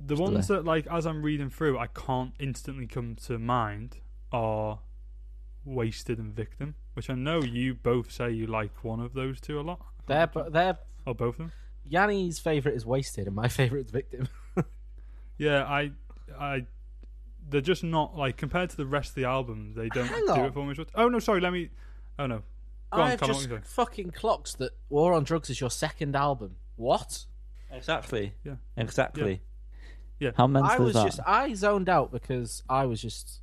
[0.00, 3.96] The Still ones that, like, as I'm reading through, I can't instantly come to mind
[4.32, 4.78] are
[5.64, 9.58] Wasted and Victim, which I know you both say you like one of those two
[9.58, 9.80] a lot.
[10.06, 11.52] They're, bo- they're or both of them.
[11.90, 14.28] Yanni's favourite is Wasted, and my favourite is Victim.
[15.38, 15.92] Yeah, I,
[16.36, 16.66] I,
[17.48, 19.72] they're just not like compared to the rest of the album.
[19.76, 20.44] They don't Hang do on.
[20.46, 20.74] it for me.
[20.96, 21.40] Oh no, sorry.
[21.40, 21.70] Let me.
[22.18, 22.42] Oh no.
[22.92, 25.70] Go on, I've Callum, just what you fucking clocks that War on Drugs is your
[25.70, 26.56] second album.
[26.76, 27.26] What?
[27.70, 28.34] Exactly.
[28.44, 28.54] Yeah.
[28.76, 29.42] Exactly.
[30.20, 30.30] Yeah.
[30.36, 31.04] How mental I is was that?
[31.06, 33.40] just I zoned out because I was just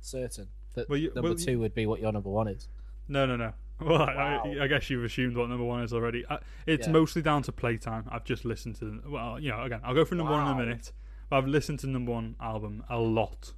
[0.00, 2.68] certain that Well, you- number well, you- two would be what your number one is.
[3.08, 3.52] No, no, no.
[3.80, 4.42] Well, Wow.
[4.44, 6.24] I, I guess you've assumed what number one is already.
[6.28, 6.92] I, it's Yeah.
[6.94, 8.08] mostly down to playtime.
[8.10, 9.00] I've just listened to.
[9.06, 10.58] Well, you know, again, I'll go for number one in a Wow.
[10.58, 10.90] minute.
[11.30, 13.52] But I've listened to number one album a lot,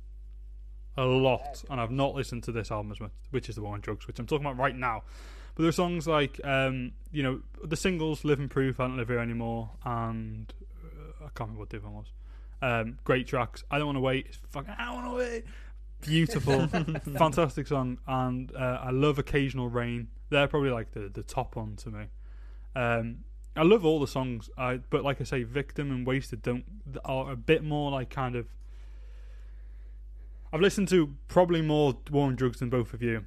[1.00, 3.74] a lot, and I've not listened to this album as much, which is the one
[3.74, 5.02] on drugs, which I'm talking about right now.
[5.54, 9.08] But there are songs like, um, you know, the singles "Living Proof," "I Don't Live
[9.08, 10.52] Here Anymore," and
[10.84, 12.12] uh, I can't remember what the other one was.
[12.62, 13.64] Um, great tracks.
[13.70, 14.26] I don't want to wait.
[14.28, 14.74] It's fucking.
[14.78, 15.44] I don't want to wait.
[16.02, 16.66] Beautiful,
[17.18, 21.76] fantastic song, and uh, I love "Occasional Rain." They're probably like the the top one
[21.76, 22.04] to me.
[22.76, 23.24] Um,
[23.56, 26.64] I love all the songs, I, but like I say, "Victim" and "Wasted" don't
[27.04, 28.46] are a bit more like kind of.
[30.52, 33.24] I've listened to probably more War on Drugs than both of you,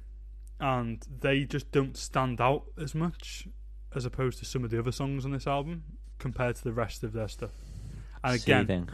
[0.60, 3.48] and they just don't stand out as much
[3.94, 5.84] as opposed to some of the other songs on this album
[6.18, 7.52] compared to the rest of their stuff.
[8.22, 8.88] And again, Seething.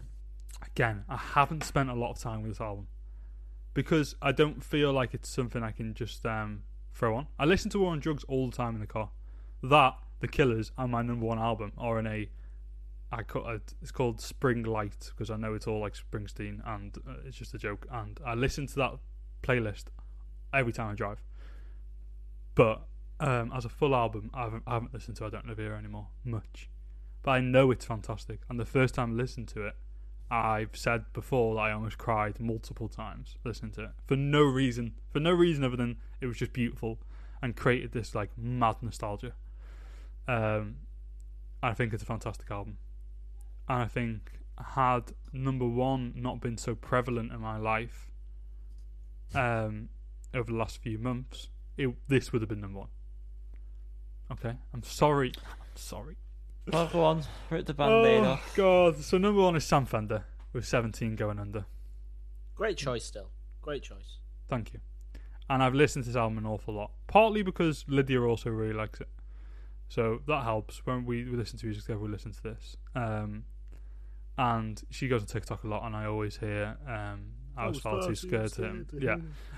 [0.65, 2.87] again, I haven't spent a lot of time with this album
[3.75, 6.63] because I don't feel like it's something I can just um,
[6.95, 7.27] throw on.
[7.39, 9.11] I listen to War on Drugs all the time in the car.
[9.63, 12.29] That, The Killers, and my number one album are in a.
[13.13, 13.23] I
[13.83, 17.55] it's called Spring Light because I know it's all like Springsteen and uh, it's just
[17.55, 17.87] a joke.
[17.91, 18.93] And I listen to that
[19.43, 19.85] playlist
[20.55, 21.23] every time I drive.
[22.55, 22.83] But
[23.19, 25.75] um, as a full album, I haven't, I haven't listened to I Don't Live Here
[25.75, 26.69] anymore much.
[27.23, 28.41] But I know it's fantastic.
[28.49, 29.75] And the first time I listened to it,
[30.31, 34.95] I've said before that I almost cried multiple times listening to it for no reason,
[35.11, 37.01] for no reason other than it was just beautiful
[37.43, 39.33] and created this like mad nostalgia.
[40.29, 40.77] Um,
[41.63, 42.79] I think it's a fantastic album,
[43.71, 44.33] and I think
[44.75, 48.11] had number one not been so prevalent in my life
[49.33, 49.89] um,
[50.35, 52.89] over the last few months, it, this would have been number one.
[54.33, 55.33] Okay, I'm sorry.
[55.37, 56.17] I'm sorry.
[56.73, 58.57] Well, go on, rip the band-aid oh off.
[58.57, 59.03] God!
[59.03, 61.65] So number one is Sam Fender with 17 going under.
[62.57, 63.31] Great choice, still.
[63.63, 64.19] Great choice.
[64.49, 64.81] Thank you.
[65.49, 69.01] And I've listened to this album an awful lot, partly because Lydia also really likes
[69.01, 69.09] it,
[69.89, 70.85] so that helps.
[70.85, 72.77] When we, we listen to music together, we listen to this.
[72.97, 73.45] Um,
[74.39, 78.01] and she goes on TikTok a lot, and I always hear um, "I was far
[78.09, 79.17] too scared to him." Yeah,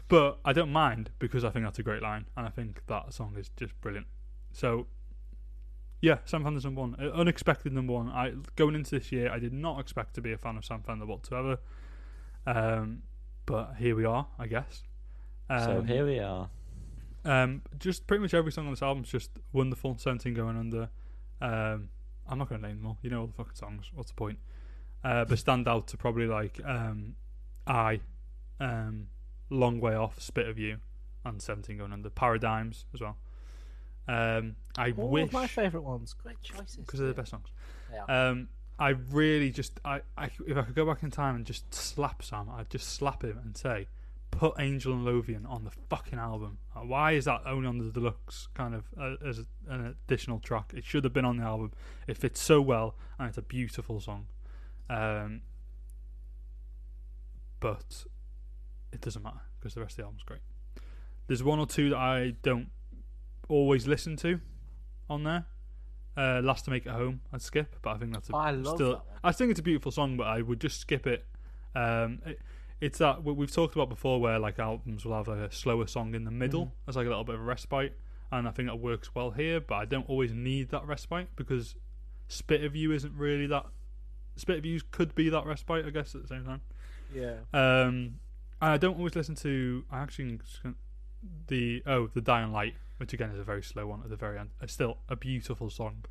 [0.09, 3.13] but I don't mind because I think that's a great line, and I think that
[3.13, 4.07] song is just brilliant.
[4.53, 4.87] So,
[6.01, 8.09] yeah, Sam Fender's number one, Uh, unexpected number one.
[8.11, 10.83] I going into this year, I did not expect to be a fan of Sam
[10.83, 11.59] Fender whatsoever.
[12.47, 13.03] Um,
[13.47, 14.83] but here we are, I guess.
[15.49, 16.51] Um, so here we are.
[17.25, 19.97] um, just pretty much every song on this album is just wonderful.
[19.99, 20.89] Seventeen going under.
[21.41, 21.89] Um,
[22.27, 22.99] I'm not going to name them all.
[23.03, 23.91] You know all the fucking songs.
[23.95, 24.39] What's the point?
[25.05, 27.15] Uh, but stand out to probably like um,
[27.67, 28.01] I,
[28.61, 29.09] um,
[29.51, 30.79] Long Way Off, Spit of You,
[31.25, 32.09] and Seventeen going under.
[32.11, 33.17] Paradigms as well.
[34.09, 36.15] Um, I All wish of my favourite ones.
[36.15, 36.77] Great choices.
[36.77, 37.49] because they're the best songs.
[38.09, 41.73] Um, I really just I, I if I could go back in time and just
[41.75, 43.87] slap Sam, I'd just slap him and say,
[44.31, 46.59] "Put Angel and Lothian on the fucking album.
[46.75, 49.39] Uh, Why is that only on the deluxe kind of uh, as
[49.69, 50.73] an additional track?
[50.75, 51.73] It should have been on the album.
[52.09, 54.27] It fits so well and it's a beautiful song.
[54.91, 55.43] Um,
[57.61, 58.05] but
[58.93, 60.41] it doesn't matter because the rest of the album's great.
[61.29, 62.69] There's one or two that I don't
[63.49, 64.41] always listen to
[65.09, 65.47] on there.
[66.17, 68.77] Uh, Last to Make It Home, I'd skip, but I think that's a, I love
[68.77, 68.91] still.
[68.93, 69.03] that.
[69.25, 71.25] I think it's a beautiful song, but I would just skip it.
[71.75, 72.39] Um, it
[72.83, 76.15] it's that we've talked about before, where like albums will have like a slower song
[76.17, 76.91] in the middle Mm-hmm.
[76.91, 77.97] as like a little bit of a respite,
[78.33, 79.61] and I think that works well here.
[79.61, 81.77] But I don't always need that respite because
[82.29, 83.67] Spit of You isn't really that.
[84.37, 86.61] Spit of You could be that respite, I guess, at the same time.
[87.15, 87.35] Yeah.
[87.53, 88.19] Um,
[88.61, 89.85] and I don't always listen to.
[89.91, 90.39] I actually
[91.49, 94.39] the oh the Dying Light, which again is a very slow one at the very
[94.39, 94.51] end.
[94.61, 96.05] It's still a beautiful song,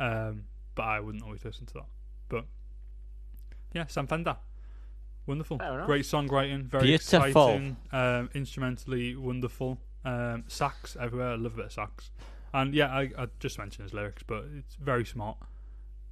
[0.00, 0.44] um,
[0.74, 1.86] but I wouldn't always listen to that.
[2.28, 2.46] But
[3.72, 4.36] yeah, Sam Fender,
[5.26, 7.26] wonderful, great songwriting, very Beautiful.
[7.26, 9.78] exciting, um, instrumentally wonderful.
[10.04, 11.28] Um, sax everywhere.
[11.28, 12.10] I love a bit of sax.
[12.54, 15.38] And yeah, I, I just mentioned his lyrics, but it's very smart,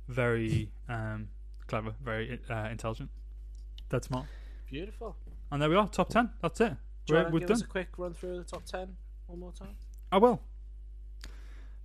[0.08, 1.28] very um,
[1.70, 3.10] clever, very uh, intelligent.
[3.88, 4.26] Dead smart.
[4.68, 5.16] Beautiful.
[5.50, 6.30] And there we are, top 10.
[6.42, 6.76] That's it.
[7.06, 7.54] Do you We're, want to we're give done.
[7.56, 9.76] us a quick run through the top 10 one more time?
[10.12, 10.40] I will.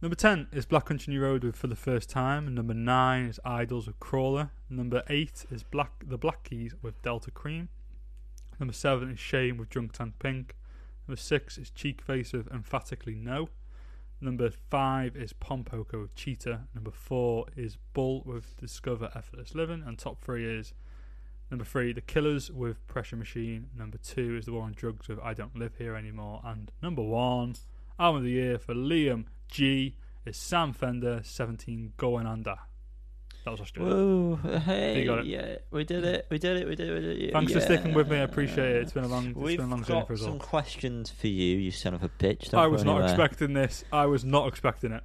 [0.02, 2.54] Number 10 is Black Country New Road with For the First Time.
[2.54, 4.52] Number 9 is Idles with Crawler.
[4.70, 7.68] Number 8 is Black The Black Keys with Delta Kream.
[8.60, 10.56] Number 7 is Shame with Drunk Tank Pink.
[11.08, 13.50] Number 6 is Cheekface with Emphatically No.
[14.22, 16.62] Number 5 is Pom Poko with Cheater.
[16.74, 19.84] Number 4 is Bull with Discover Effortless Living.
[19.86, 20.74] And top 3 is
[21.52, 23.68] Number three, The Killers with Pressure Machine.
[23.78, 26.42] Number two is The War on Drugs with I Don't Live Here Anymore.
[26.44, 27.56] And number one,
[28.00, 32.56] Album of the Year for Liam G is Sam Fender, 17 Going Under.
[33.46, 33.94] That was Australia.
[33.96, 34.40] Whoa!
[34.60, 35.26] Hey, You got it.
[35.28, 36.26] yeah, we did it.
[36.32, 36.68] We did it.
[36.68, 36.94] We did it.
[36.96, 37.32] We did it.
[37.34, 38.18] Thanks for sticking with me.
[38.18, 38.82] I appreciate it.
[38.82, 40.40] It's been a long, it's been a long journey got for us some all.
[40.40, 42.50] questions for you, you son of a bitch.
[42.50, 43.10] Don't I go was not anywhere.
[43.12, 43.84] expecting this.
[43.94, 45.04] I was not expecting it.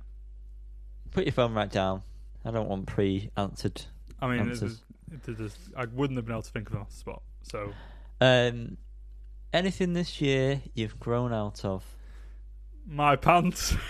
[1.11, 2.03] Put your phone right down.
[2.44, 3.83] I don't want pre-answered.
[4.22, 4.83] I mean, it Answers.
[5.11, 7.22] was, it was, I wouldn't have been able to think of it off the spot.
[7.42, 7.72] So,
[8.22, 8.79] Um,
[9.53, 11.85] anything this year you've grown out of?
[12.90, 13.74] My pants.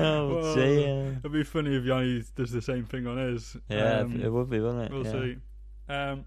[0.00, 0.54] Oh Whoa.
[0.54, 1.16] dear.
[1.18, 3.56] It'd be funny if Yanni does the same thing on his.
[3.68, 4.92] Yeah, Um, it would be, wouldn't it?
[4.92, 5.12] We'll Yeah.
[5.12, 5.36] see.
[5.88, 6.24] Um,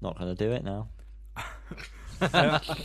[0.00, 0.88] Not gonna do it now.
[1.36, 2.60] I,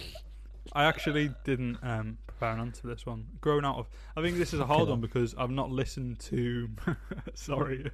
[0.74, 3.28] I actually didn't um, prepare an answer for this one.
[3.42, 3.88] Grown out of.
[4.18, 6.70] I think this is a hard one because I've not listened to.
[7.36, 7.92] sorry.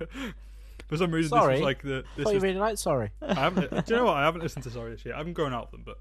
[0.87, 1.55] For some reason, Sorry?
[1.55, 2.03] this was like the.
[2.15, 3.09] This thought you is, really liked Sorry.
[3.21, 3.69] I haven't.
[3.71, 4.15] do you know what?
[4.17, 5.15] I haven't listened to Sorry this year.
[5.15, 5.97] I haven't grown out of them, but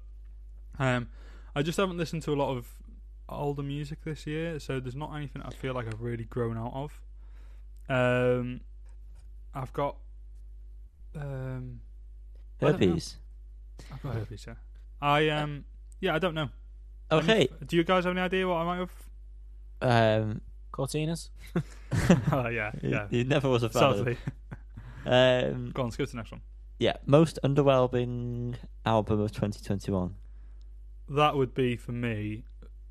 [0.77, 1.09] um,
[1.55, 2.67] I just haven't listened to a lot of
[3.29, 4.59] older music this year.
[4.59, 6.99] So there's not anything I feel like I've really grown out of.
[7.89, 8.61] Um,
[9.53, 9.95] I've got.
[11.15, 11.79] Um,
[12.61, 12.87] I don't know.
[12.87, 13.15] Herpes.
[13.93, 14.45] I've got herpes.
[14.47, 14.53] Yeah.
[15.01, 15.65] I um.
[16.01, 16.49] Yeah, I don't know.
[17.11, 17.47] Okay.
[17.65, 18.91] Do you guys have any idea what I might have?
[20.21, 20.41] Um,
[20.73, 21.29] Cortinas.
[22.31, 23.07] oh, yeah, yeah.
[23.09, 23.83] He never was a fan.
[23.83, 24.17] of them.
[25.05, 25.49] Sadly.
[25.53, 26.41] Um, Go on, let's go to the next one.
[26.79, 30.15] yeah, most underwhelming album of 2021.
[31.09, 32.43] That would be for me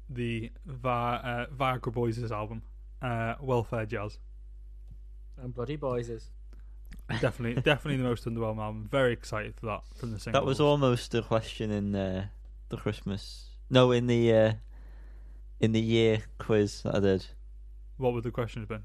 [0.08, 2.62] the Vi- uh, Viagra Boys' album,
[3.02, 4.18] uh, Welfare Jazz.
[5.42, 6.30] And Bloody Boys is.
[7.20, 8.88] Definitely, definitely the most underwhelming album.
[8.90, 10.40] Very excited for that from the singles.
[10.40, 12.26] That was almost a question in uh,
[12.68, 13.50] the Christmas.
[13.68, 14.52] No, in the uh,
[15.60, 17.26] in the year quiz that I did.
[17.96, 18.84] What would the question have been?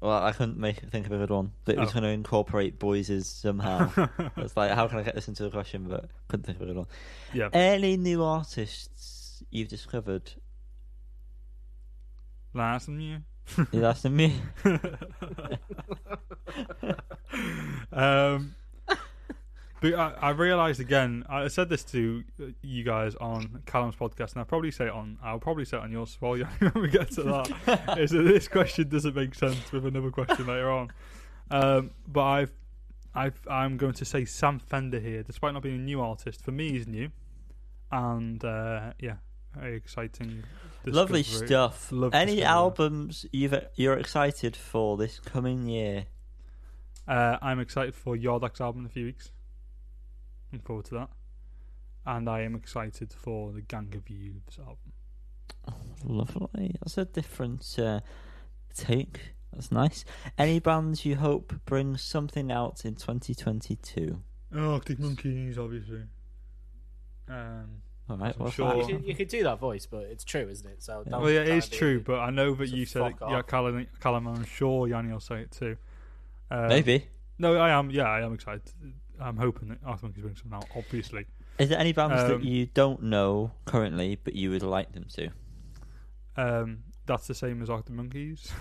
[0.00, 1.92] Well, I couldn't make think of a good one, but it was Oh.
[1.92, 3.90] going to incorporate boys' somehow.
[4.38, 5.84] it's like, how can I get this into a question?
[5.88, 6.86] But couldn't think of a good one.
[7.34, 7.48] yeah.
[7.52, 10.32] Any new artists you've discovered?
[12.54, 12.88] Last.
[12.88, 14.34] You asking me?
[17.92, 18.54] um,
[19.80, 21.24] but I, I realised again.
[21.28, 22.22] I said this to
[22.62, 25.18] you guys on Callum's podcast, and I'll probably say it on.
[25.22, 26.32] I'll probably say it on yours as well.
[26.58, 30.46] When we get to that, is that this question doesn't make sense with another question
[30.46, 30.90] later on.
[31.50, 32.52] Um, but I've,
[33.14, 36.44] I've, I'm going to say Sam Fender here, despite not being a new artist.
[36.44, 37.10] For me, he's new,
[37.90, 39.16] and uh, yeah,
[39.54, 40.44] very exciting.
[40.84, 41.90] Lovely stuff.
[41.92, 42.44] Love Any discovery.
[42.46, 46.06] albums you've you're excited for this coming year?
[47.08, 49.32] Uh, I'm excited for Yard Act's album in a few weeks.
[50.52, 51.08] Looking forward to that.
[52.06, 54.92] And I am excited for the Gang of Youths album.
[56.04, 56.74] Lovely.
[56.80, 58.00] That's a different uh,
[58.74, 59.34] take.
[59.52, 60.04] That's nice.
[60.38, 64.22] Any bands you hope bring something out in 2022?
[64.54, 66.02] Oh, Arctic Monkeys, obviously.
[67.28, 68.34] Um, All right.
[68.36, 70.82] I'm What's sure- You could, you could do that voice, but it's true, isn't it?
[70.82, 71.18] So Yeah.
[71.18, 73.18] well, yeah, it try is true, but I know that So you said it.
[73.18, 73.42] fuck Yeah.
[73.42, 75.76] Callum, Callum, I'm sure Yanni will say it too.
[76.50, 77.06] Um, Maybe.
[77.38, 77.90] No, I am.
[77.90, 78.62] Yeah, I am excited.
[79.20, 80.66] I'm hoping that Arctic Monkeys bring something out.
[80.76, 81.26] Obviously,
[81.58, 85.04] Is there any bands Um, that you don't know currently, but you would like them
[85.14, 85.28] to?
[86.36, 88.52] um, that's the same as Arctic Monkeys.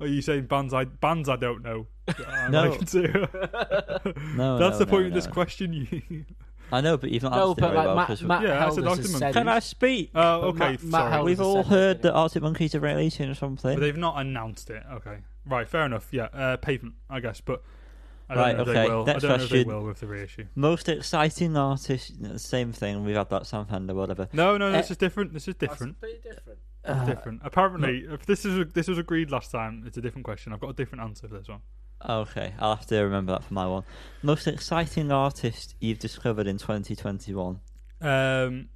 [0.00, 1.86] Are you saying bands I bands I don't know?
[2.08, 2.70] I No.
[2.70, 4.12] like to.
[4.36, 5.32] No, That's no, the point no, of this no.
[5.32, 5.72] question.
[5.72, 6.24] You.
[6.72, 7.94] I know, but you've not No, answered it very like well.
[7.96, 9.32] Matt, 'cause- Matt Yeah, I said Arctic Monkeys.
[9.34, 9.48] Can.
[9.48, 10.10] I speak?
[10.16, 10.58] Oh, But okay.
[10.58, 11.22] Matt- Matt sorry.
[11.22, 12.18] We've all heard that yeah.
[12.20, 13.74] Arctic Monkeys are releasing something.
[13.74, 14.82] But they've not announced it.
[14.94, 16.08] Okay, right, fair enough.
[16.10, 17.62] Yeah, uh, pavement, I guess, but
[18.28, 19.04] I don't Right, know if okay, they will.
[19.06, 20.46] next I don't know if they will with the reissue.
[20.56, 23.04] Most exciting artist, same thing.
[23.04, 24.28] We've had that Sam Fender, whatever.
[24.32, 25.32] No, no, this Uh, is different.
[25.32, 26.00] This is different.
[26.00, 26.58] pretty different.
[26.84, 27.40] It's Uh, different.
[27.44, 30.52] Apparently, if this is this was agreed last time, it's a different question.
[30.52, 31.60] I've got a different answer for this one.
[32.08, 33.84] Okay, I'll have to remember that for my one.
[34.22, 37.60] Most exciting artist you've discovered in 2021.
[38.00, 38.68] Um,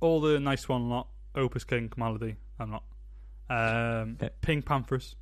[0.00, 1.08] all the nice one lot.
[1.34, 2.36] Opus Kink, Melody.
[2.58, 2.82] I'm not.
[3.48, 4.30] Um, Okay.
[4.40, 5.16] Pink Panthers.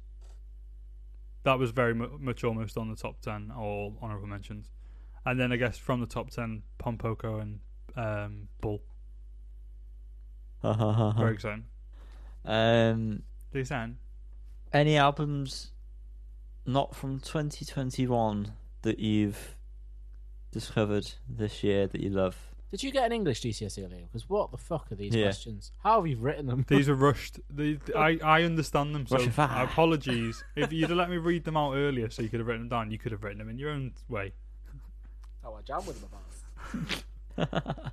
[1.43, 4.71] That was very mu- much almost on the top ten, all honorable mentions.
[5.25, 7.61] And then I guess from the top ten, Pom Poko and
[7.97, 8.83] um, Bull.
[10.63, 11.65] Very exciting.
[12.45, 13.23] um,
[13.53, 13.97] Decent.
[14.73, 15.73] any albums
[16.67, 19.57] not from 2021 that you've
[20.53, 22.37] discovered this year that you love?
[22.71, 24.03] Did you get an English GCSE earlier?
[24.03, 25.25] Because what the fuck are these Yeah.
[25.25, 25.73] questions?
[25.83, 26.65] How have you written them?
[26.69, 27.41] These are rushed.
[27.51, 29.65] The, I, I understand them, so Rush of fire.
[29.65, 30.45] apologies.
[30.57, 32.79] if you'd have let me read them out earlier so you could have written them
[32.79, 34.33] down, you could have written them in your own way.
[35.45, 36.11] oh, I jam with them
[37.37, 37.93] about.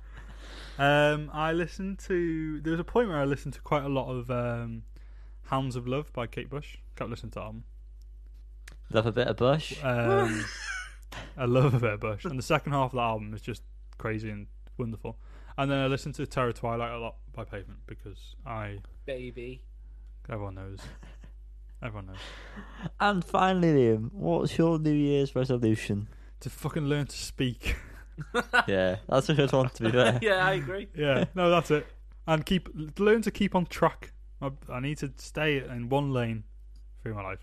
[0.78, 2.60] Um, I listened to.
[2.60, 4.84] There was a point where I listened to quite a lot of um,
[5.46, 6.76] "Hounds of Love" by Kate Bush.
[6.94, 7.64] Kept listening to that album.
[8.92, 9.74] love a bit of Bush.
[9.82, 10.44] Um,
[11.36, 13.62] I love a bit of Bush, and the second half of that album is just
[13.98, 14.46] crazy and
[14.78, 15.18] wonderful.
[15.56, 19.62] And then I listened to "Terror Twilight" a lot by Pavement because I Baby.
[20.28, 20.78] everyone knows,
[21.82, 22.16] everyone knows
[23.00, 26.08] And finally, Liam, what's your New Year's resolution?
[26.40, 27.74] to fucking learn to speak.
[28.68, 30.18] yeah, that's a good one to be fair.
[30.22, 30.86] yeah, I agree.
[30.94, 31.84] yeah, no, that's it.
[32.28, 34.12] And keep learn to keep on track.
[34.40, 36.44] I, I need to stay in one lane
[37.02, 37.40] through my life.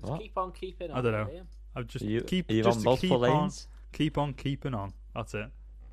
[0.00, 0.20] Just What?
[0.20, 0.98] keep on keeping on.
[0.98, 1.26] I don't know.
[1.26, 1.46] Liam.
[1.76, 3.68] I just Are you, keep just on to multiple keep on lanes?
[3.92, 4.92] keep on keeping on.
[5.14, 5.46] That's it.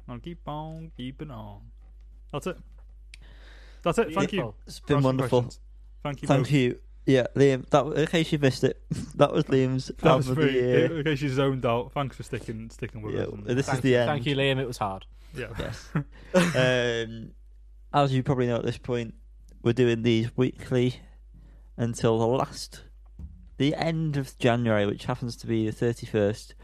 [0.07, 1.61] I'll keep on keeping on.
[2.31, 2.57] That's it.
[3.83, 4.13] That's it.
[4.13, 4.53] Thank you.
[4.65, 5.41] It's been wonderful.
[5.43, 5.61] questions.
[6.03, 6.27] Thank you.
[6.27, 6.51] Thank both.
[6.51, 6.79] you.
[7.05, 7.69] Yeah, Liam.
[7.69, 8.81] That in case you missed it,
[9.15, 10.45] that was Liam's That was of free.
[10.47, 10.97] the year.
[10.97, 13.29] In case you zoned out, thanks for sticking sticking with Yeah, us.
[13.33, 14.07] and- this is Thank the you, end.
[14.09, 14.59] Thank you, Liam.
[14.59, 15.05] It was hard.
[15.33, 15.47] yeah.
[15.57, 15.89] Yes.
[16.33, 17.31] um,
[17.93, 19.13] as you probably know at this point,
[19.63, 20.99] we're doing these weekly
[21.77, 22.83] until the last,
[23.57, 26.55] the end of January, which happens to be the thirty first,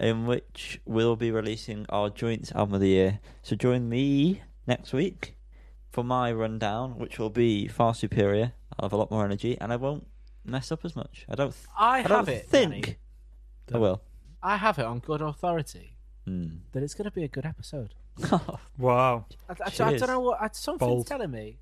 [0.00, 3.20] in which we'll be releasing our joint album of the year.
[3.42, 5.36] So join me next week
[5.90, 8.52] for my rundown, which will be far superior.
[8.78, 10.06] I'll have a lot more energy, and I won't
[10.44, 11.24] mess up as much.
[11.28, 11.50] I don't.
[11.52, 12.46] Th- I, I have don't it.
[12.46, 12.96] think Danny.
[13.74, 14.02] I will.
[14.42, 16.46] I have it on good authority Hmm.
[16.72, 17.94] that it's going to be a good episode.
[18.78, 21.06] Wow, I, I, I don't know what I, something's Bold.
[21.06, 21.58] telling me.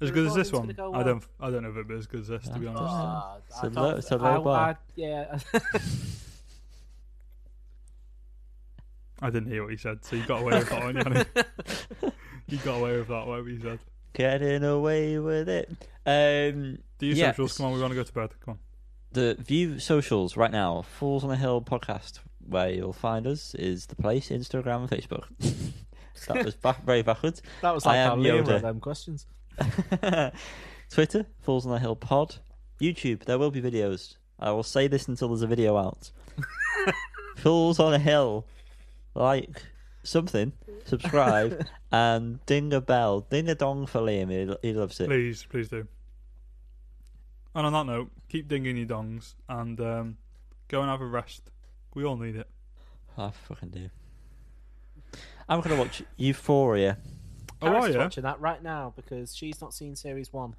[0.00, 0.68] as good as this one.
[0.68, 1.22] gonna I don't.
[1.40, 2.44] I don't know if it'd be as good as this.
[2.48, 2.82] To be honest.
[2.86, 4.70] Ah, It's I a low- it's a low I- bar.
[4.70, 5.38] I- yeah.
[9.20, 11.24] I didn't hear what he said, so you got away with that one, Yanni.
[12.50, 13.78] You got away with that, whatever you said.
[14.14, 15.68] Getting away with it.
[16.06, 17.36] Um, Do you Yes.
[17.36, 17.56] socials?
[17.58, 18.30] Come on, we want to go to bed.
[18.42, 18.58] Come on.
[19.12, 20.80] the view socials right now.
[20.82, 24.30] Falls on the Hill podcast, where you'll find us, is the place.
[24.30, 25.24] Instagram and Facebook.
[26.28, 27.42] that was back, very backwards.
[27.60, 28.62] that was like how am Liam Yoda.
[28.62, 29.26] them questions.
[30.90, 32.36] Twitter, Falls on the Hill Pod.
[32.80, 34.16] YouTube, there will be videos.
[34.38, 36.10] I will say this until there's a video out.
[37.36, 38.46] Falls on a Hill.
[39.18, 39.62] Like
[40.04, 40.52] something,
[40.84, 43.20] subscribe, and ding a bell.
[43.28, 44.30] Ding a dong for Liam.
[44.30, 45.08] He, he loves it.
[45.08, 45.86] Please, please do.
[47.54, 50.16] And on that note, keep dinging your dongs and um,
[50.68, 51.50] go and have a rest.
[51.94, 52.46] We all need it.
[53.16, 53.90] I fucking do.
[55.48, 56.98] I'm going to watch Euphoria.
[57.60, 57.98] Oh, Karis are you?
[57.98, 60.54] watching that right now because she's not seen series one.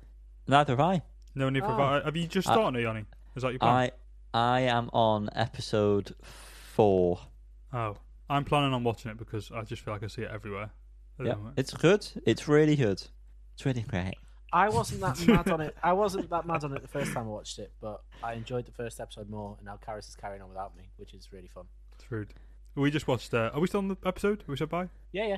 [0.47, 1.01] Neither have I.
[1.35, 1.77] No need for Oh.
[1.77, 2.05] that.
[2.05, 3.05] Have you just I- started it, Yanni?
[3.35, 3.71] Is that your plan?
[3.73, 3.91] I
[4.33, 7.19] I am on episode four.
[7.71, 7.95] Oh,
[8.29, 10.69] I'm planning on watching it because I just feel like I see it everywhere.
[11.21, 12.07] Yeah, it's good.
[12.25, 13.01] It's really good.
[13.55, 14.15] It's really great.
[14.53, 15.75] I wasn't that mad on it.
[15.83, 18.65] I wasn't that mad on it the first time I watched it, but I enjoyed
[18.65, 21.49] the first episode more, and now Karis is carrying on without me, which is really
[21.49, 21.65] fun.
[21.93, 22.33] It's rude.
[22.75, 23.33] We just watched.
[23.33, 24.39] Uh, are we still on the episode?
[24.41, 24.89] Have we said bye?
[25.11, 25.37] Yeah, yeah.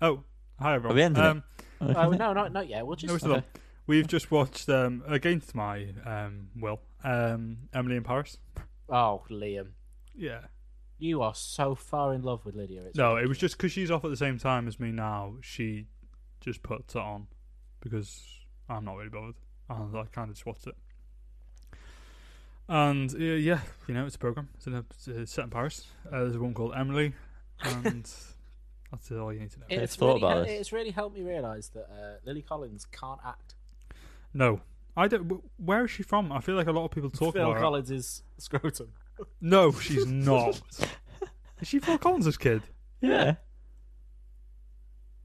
[0.00, 0.22] Oh,
[0.60, 0.96] hi everyone.
[0.96, 1.26] we ended it?
[1.26, 1.42] um,
[1.80, 2.86] Uh, no, not not yet.
[2.86, 3.44] We'll just no, we're still on.
[3.86, 6.80] We've just watched um, against my um, will.
[7.02, 8.36] Um, Emily in Paris.
[8.88, 9.68] Oh, Liam,
[10.14, 10.40] Yeah.
[10.98, 12.82] You are so far in love with Lydia.
[12.84, 15.34] It's No, it was just because she's off at the same time as me now.
[15.40, 15.86] She
[16.40, 17.26] just puts it on
[17.80, 18.22] because
[18.68, 19.36] I'm not really bothered,
[19.68, 20.74] and I kind of just watched it.
[22.68, 24.48] And uh, yeah, you know, it's a program.
[24.56, 25.86] It's, in a, it's uh, set in Paris.
[26.06, 27.14] Uh, there's a woman called Emily,
[27.62, 28.04] and
[28.90, 29.66] that's all you need to know.
[29.70, 30.60] I've It's thought really, about hel- this.
[30.60, 33.54] it's really helped me realise that uh, Lily Collins can't act.
[34.34, 34.60] No,
[34.96, 35.42] I don't.
[35.56, 36.30] Where is she from?
[36.30, 37.60] I feel like a lot of people talk Phil about her.
[37.60, 38.88] Collins is scrotum.
[39.40, 40.60] No, she's not.
[41.60, 42.62] is she Phil Collins' kid?
[43.00, 43.36] Yeah.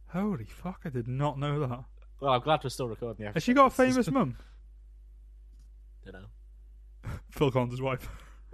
[0.10, 0.82] Holy fuck!
[0.86, 1.84] I did not know that.
[2.20, 3.36] Well, I'm glad we're still recording the episode.
[3.36, 4.38] Has she got a This is- famous mum?
[6.06, 7.10] Don't know.
[7.32, 8.08] Phil Collins' wife.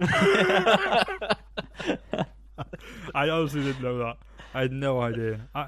[3.14, 4.16] I honestly didn't know that.
[4.54, 5.48] I had no idea.
[5.54, 5.66] I, I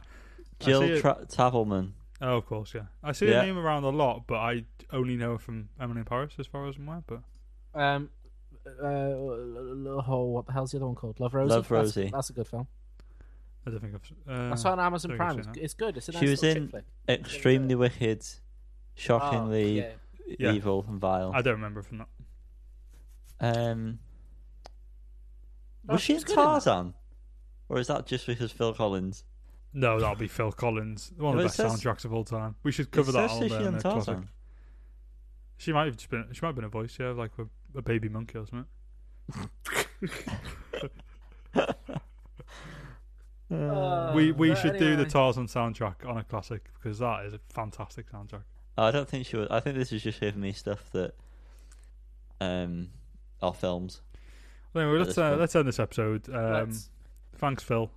[0.61, 1.93] see Jill it- Tra- Tavelman.
[2.20, 2.83] oh, of course, yeah.
[3.03, 3.41] I see Yeah.
[3.41, 6.47] her name around a lot, but I only know her from Emily in Paris, as
[6.47, 7.03] far as I'm aware.
[7.07, 7.23] But
[7.79, 8.11] Um,
[8.66, 11.18] Uh, uh, oh, what the hell's the other one called?
[11.20, 11.50] Love Rosie.
[11.50, 12.10] Love That's- Rosie.
[12.12, 12.66] That's, a good film.
[13.66, 14.32] I don't think I've.
[14.32, 15.38] Uh, That's on Amazon Prime.
[15.38, 15.96] It's, it's good.
[15.96, 16.84] It's a nice She was in- flick.
[17.08, 18.24] Extremely wicked,
[18.94, 19.86] shockingly Oh,
[20.26, 20.36] yeah.
[20.38, 20.52] Yeah.
[20.52, 21.32] evil and vile.
[21.34, 22.06] I don't remember from um,
[23.40, 23.56] that.
[23.56, 23.98] Um,
[25.88, 26.44] was she she in was good in.
[26.44, 26.94] Tarzan?
[27.68, 29.24] Or is that just because Phil Collins?
[29.74, 32.54] No, that'll be Phil Collins, one of the best says- soundtracks of all time.
[32.62, 34.04] We should cover that on the, she um, in the classic.
[34.06, 34.28] Tarzan.
[35.56, 36.26] She might have just been.
[36.32, 37.30] She might have been a voice, yeah, like
[37.75, 38.66] a, a baby monkey or something.
[43.51, 45.05] Uh, we we but should do the.
[45.05, 48.45] Tarzan soundtrack on a classic because that is a fantastic soundtrack.
[48.79, 49.51] I don't think she would.
[49.51, 51.12] I think this is just giving me stuff that
[52.41, 52.89] um
[53.43, 54.01] are films.
[54.73, 56.29] Well, anyway, let's uh, let's end this episode.
[56.31, 56.89] Um, Let's-
[57.37, 57.91] thanks, Phil.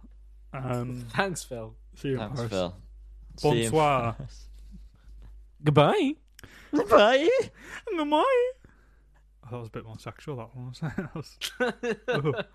[0.54, 1.74] Um, Thanks, Phil.
[1.96, 2.50] see you in Paris.
[2.50, 2.76] Phil.
[3.38, 4.16] See you in Bonsoir.
[5.64, 6.14] Goodbye.
[6.74, 7.30] Goodbye.
[7.98, 8.52] Goodbye.
[9.56, 10.36] That was a bit more sexual.
[10.36, 10.80] That one was.
[10.82, 12.46] That was-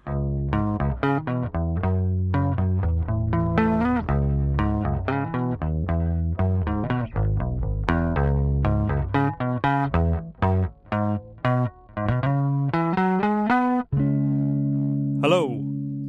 [15.23, 15.47] Hello.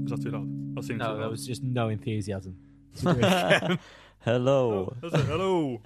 [0.03, 0.75] Was that too loud?
[0.75, 2.57] That seemed too No, there was just no enthusiasm.
[3.03, 3.79] Hello.
[5.03, 5.09] Oh.
[5.09, 5.81] Hello.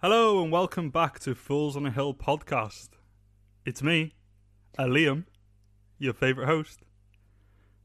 [0.00, 2.88] Hello, and welcome back to Fools on a Hill podcast.
[3.66, 4.12] It's me,
[4.78, 5.24] uh, Liam,
[5.98, 6.80] your favourite host.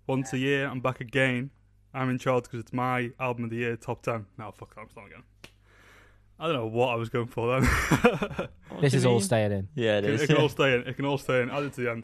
[0.07, 1.51] Once a year, I'm back again.
[1.93, 4.25] I'm in charge because it's my album of the year, top 10.
[4.38, 5.23] No, fuck that, I'm starting again.
[6.38, 8.49] I don't know what I was going for then.
[8.82, 9.67] This is all staying in.
[9.75, 10.27] Yeah, it it, is.
[10.27, 10.82] can all stay in.
[10.88, 11.49] It can all stay in.
[11.49, 12.03] Add it to the end.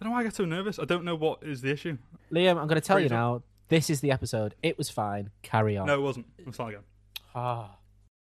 [0.00, 0.78] I don't know why I get so nervous.
[0.78, 1.98] I don't know what is the issue.
[2.32, 3.42] Liam, I'm going to tell you Freeze now.
[3.68, 4.54] This is the episode.
[4.62, 5.30] It was fine.
[5.42, 5.86] Carry on.
[5.86, 6.26] No, it wasn't.
[6.46, 6.86] I'm starting again.
[7.34, 7.76] Ah.